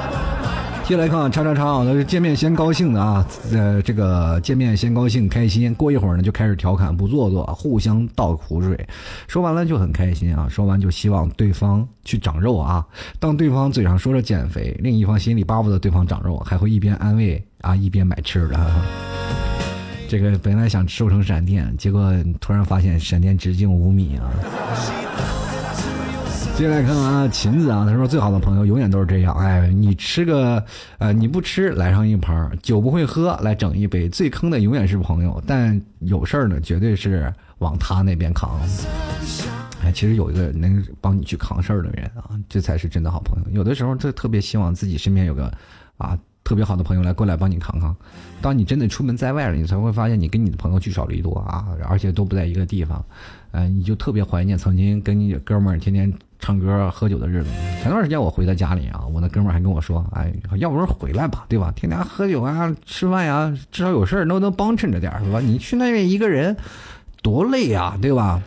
[0.82, 8.88] 接下来看，叉叉叉啊，那是见面先高兴的啊，呃，这个见面先高兴开心，过一会儿呢就开始调侃不做作，互相倒苦水，
[9.28, 12.84] 说完了就很开心啊，说完就希望对方去长肉啊。
[13.20, 18.58] 当对方嘴上说着减肥，另一方心里巴不得对方长肉，还会一边安慰啊一边买吃的。
[20.08, 24.32] 这个本来想瘦成闪电，结果突然发现闪电直径五米啊！
[26.56, 30.64] 接下来看啊，琴子啊，他说最好的朋友永远都是这样，哎，你吃个
[30.96, 38.58] 呃，你不吃来上一盘酒不会喝来整一杯，最坑的永远是朋友，但有事儿呢，绝对是往他那边扛。
[39.84, 43.50] 哎，其实有一个能帮你去扛事儿的人啊，这才是真的好朋友。
[43.52, 45.52] 有的时候他特别希望自己身边有个
[45.98, 46.18] 啊。
[46.48, 47.94] 特别好的朋友来过来帮你扛扛，
[48.40, 53.04] 当你真的出门在外了，你才会发现你跟你的朋友聚少离多啊，而且都不在一个地方，
[53.50, 57.50] 嗯，你就特别怀念曾经跟你哥们儿天天唱歌喝酒的日子。
[57.82, 61.70] 前段时间我回到家里啊，我那哥们儿还跟我说，哎，要不然回来吧，对吧？
[61.76, 65.40] 天天喝酒啊，吃饭呀，至少有事儿都能帮衬着点儿，是吧？
[65.40, 66.56] 你去那边一个人，
[67.20, 68.42] 多累啊，对吧？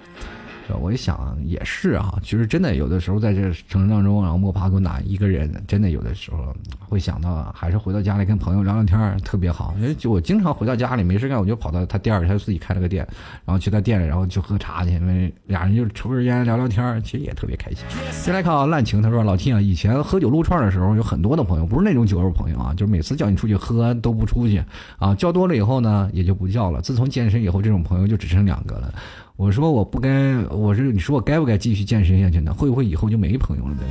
[0.79, 9.75] 我一想也是啊，其实真的有的时候在这城市当中，然后摸爬滚打一个人，真的有的时候会想到，还是回到家里跟朋友聊聊天特别好。
[9.79, 13.05] 因为我经常回到家里没事干，我就跑到他店儿，他就自己开了个店，
[13.45, 17.79] 然后去他店里，然后去喝茶去，因为俩人就抽根烟聊聊天其实也特别开心。
[18.11, 24.63] 先来看啊，烂情，他说老 T 啊，以前喝酒撸串的时候有很多的朋友，不是那种酒肉朋友啊，就是每次叫你出去喝都不出去
[24.99, 26.81] 啊，叫多了以后呢也就不叫了。
[26.81, 28.93] 自从健身以后，这种朋友就只剩两个了。
[29.41, 32.53] 我说我不该，我是你说我该不该继续健身下去呢？
[32.53, 33.81] 会不会以后就没朋友了呢？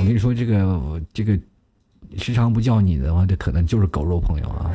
[0.00, 1.38] 我跟你说，这个这个
[2.16, 4.72] 时常不叫你的话，这可能就是狗肉朋友啊。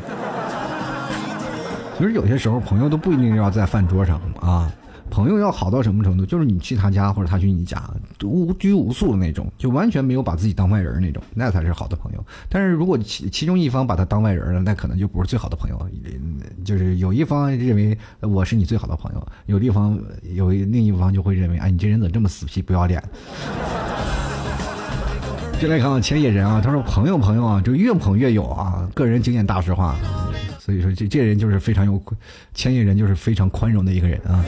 [2.00, 4.72] 其实有些时候，朋友都不一定要在饭桌上啊。
[5.14, 6.26] 朋友要好到什么程度？
[6.26, 7.80] 就是你去他家或者他去你家，
[8.24, 12.26] 无拘无束的那种，就完全没有把自己当外人那种，那才是好的朋友。
[12.50, 15.88] 但是如果其其中一方把他当外人了，那可能就不是最好的朋友。
[16.66, 20.00] 就是有一方认为我是你最好的朋友，有一方
[20.34, 23.02] 有另一方就会认为，哎，你这人怎么这么死皮不要脸？
[25.62, 29.96] 就来看看千野人啊，他说朋友朋友啊，就越捧越有啊，个人经验大实话。
[30.60, 32.02] 所以说这这人就是非常有
[32.54, 34.44] 千野人，就是非常宽容的一个人啊。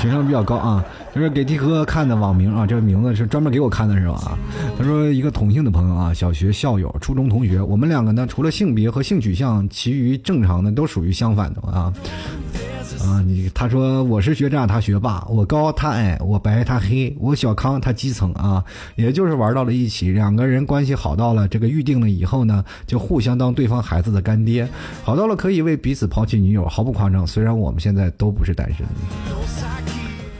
[0.00, 0.84] 情商比较高啊，
[1.14, 4.38] 就是给 T 哥看的网名啊，这个名字是专门给我看的是吧？
[4.78, 11.92] 他说一个同性的朋友啊，小学校友、初中同学，我们两个呢，除了性别和性取向，其余正常的都属于相反的啊。
[13.04, 18.64] 啊，你他说我是学渣，他学霸，我高他矮，我白他黑，我小康他基层啊，
[18.96, 24.66] 也就是玩到了一起，两个人关系好到了这个预定了以后呢，就互相当对方孩子的干爹，
[25.04, 27.26] 好到了可以为彼此抛弃女友，毫不夸张。
[27.26, 28.86] 虽然我们现在都不是单身，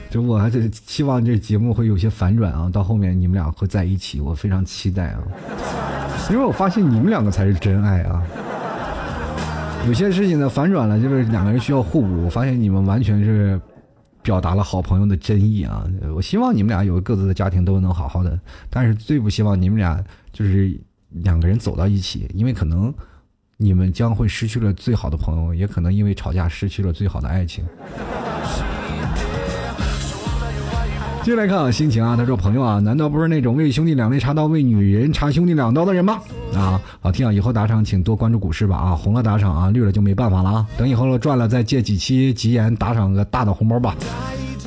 [0.09, 5.21] 就我还是希望这节目会有些反转啊，到后面你们俩会在一起，我非常期待啊，
[6.31, 8.23] 因为我发现你们两个才是真爱啊。
[9.87, 12.25] 有些事情呢反转了，就是两个人需要互补。
[12.25, 13.59] 我发现你们完全是
[14.21, 15.87] 表达了好朋友的真意啊！
[16.13, 18.37] 我希望你们俩有各自的家庭都能好好的，
[18.69, 20.03] 但是最不希望你们俩
[20.33, 20.77] 就是
[21.09, 22.93] 两个人走到一起，因为可能
[23.57, 27.63] 你们将会失去了最好的朋友，也可能因为吵架失去了最好的爱情。
[31.29, 36.17] 继续来看啊，心情啊，他说：“朋友啊，难道不是那种为兄弟两肋插刀，为女人插兄弟两刀的人吗？”
[36.57, 43.95] 啊，好听啊，以后打赏请多关注股市吧啊，红了打赏啊，绿了就没办法了啊，等以后了赚了再借几期吉言打赏个大的红包吧。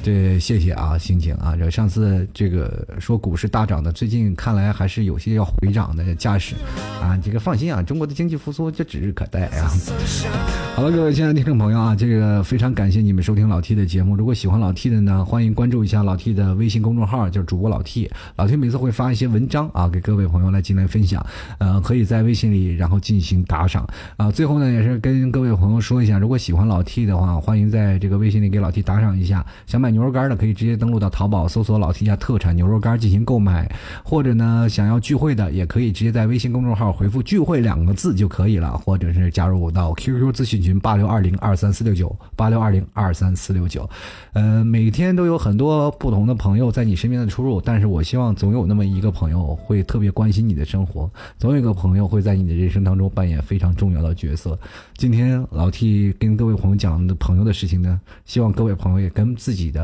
[0.03, 6.57] 对，谢谢啊，心情啊，这上次这个说股市大涨的，最近看来还是有些要回涨的架势，
[7.00, 9.70] 啊，这个放心啊，中国的经济复苏就指日可待啊。
[10.74, 14.16] 好了，各位亲爱的听众朋友啊，这个非常感谢你们收听老 T 的节目。
[14.16, 18.11] 如果喜欢老 T 的呢，欢迎关注一下老 T 的微信公众号，就是主播老 T。
[18.36, 21.24] 老 T 每次会发一些文章啊，给各位朋友来进来分享，
[21.59, 23.86] 呃，可以在微信里然后进行打赏
[24.16, 24.32] 啊。
[24.32, 29.44] 最后呢，也是跟各位朋友说一下，如果喜欢老 T 的话，欢迎在这个微信里给老 T 打赏一下。
[29.66, 33.70] 想买牛肉干的可以直接登录到淘宝搜索“老 T 家特产牛肉干”进行购买，
[34.03, 43.88] 或者呢想要聚会的也可以直接在微信公众号回复“聚会”两个字就可以了，或者是加入到 QQ 咨询群八六二零二三四六九八六二零二三四六九。
[44.32, 54.59] 呃，每天都有很多不同的朋友在你身边的出入，但是我希望总有那么一个朋友会特别关心你的生活，总有一个朋友会在你的人生当中扮演非常重要的角色。
[54.97, 59.81] 今天老 T 跟各位朋友讲的朋友的事情呢，希望各位朋友也跟自己的。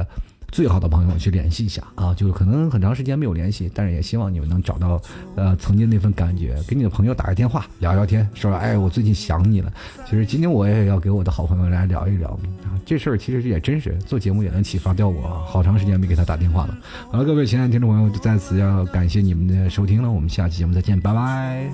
[0.51, 4.99] 最好的朋友去联系一下啊，就是可能很长时间没有联系，但是也希望你们能找到，
[5.37, 6.57] 呃，曾经那份感觉。
[6.67, 9.71] 给你的朋友打个电话，聊聊天，说哎，我最近想你了。
[10.07, 12.31] 其实今天我也要给我的好朋友来聊一聊
[12.65, 15.45] 啊，这事儿其实也真是做节目也能启发掉我。
[15.47, 16.79] 好长时间没给他打电话了。
[17.11, 21.71] 好了，各位亲爱的听众朋友，就在此要感谢你们的收听了，我们下期节目再见，拜拜。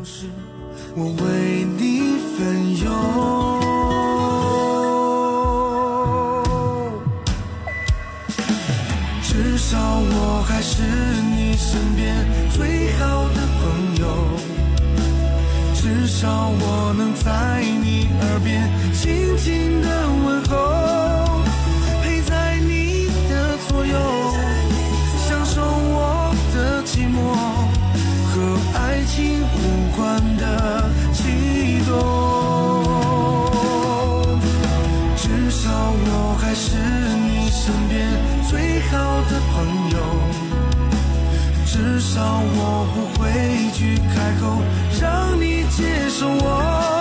[0.97, 3.74] 我为你分忧。
[9.57, 13.63] 至少我还是你身边最好的朋
[14.01, 14.05] 友，
[15.77, 19.89] 至少我能在你耳边轻轻的
[20.25, 21.41] 问候，
[22.03, 23.97] 陪在你的左右，
[25.29, 27.17] 享受我的寂寞
[28.35, 30.34] 和爱情无关。
[42.23, 44.63] 我不会去开口
[45.01, 46.94] 让你接受我，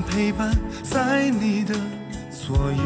[0.00, 1.74] 陪伴在你的
[2.30, 2.82] 左右，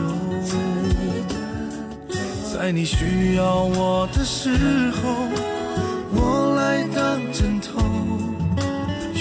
[2.53, 4.51] 在你需要我的时
[4.91, 5.29] 候，
[6.13, 7.81] 我来当枕头。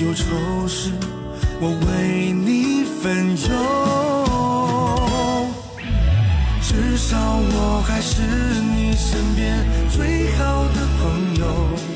[0.01, 0.91] 忧愁时，
[1.59, 3.49] 我为你分忧。
[6.61, 11.94] 至少我还是你身边最好的朋友。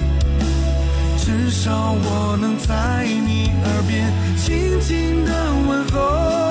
[1.29, 5.31] 至少我能在你耳边轻轻的
[5.67, 6.48] 问候，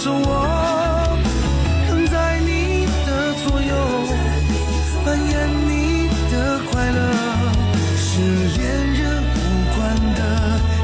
[0.00, 1.18] 接受我，
[1.86, 3.70] 跟在你的左右，
[5.04, 5.30] 扮演
[5.68, 6.98] 你的快乐，
[7.98, 8.08] 是
[8.56, 8.60] 恋
[8.94, 8.98] 人
[9.36, 9.36] 无
[9.76, 9.78] 关
[10.14, 10.18] 的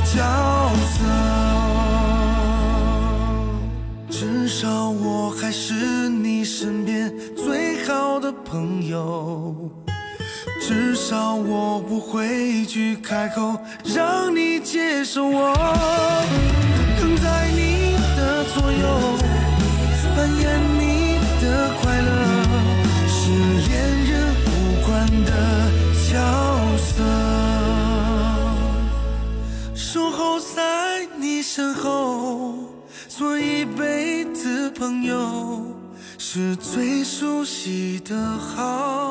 [0.05, 0.20] 角
[0.93, 1.01] 色。
[4.10, 5.72] 至少我还是
[6.10, 9.70] 你身边最好的朋友。
[10.60, 13.56] 至少我不会去开口
[38.09, 39.06] 的好。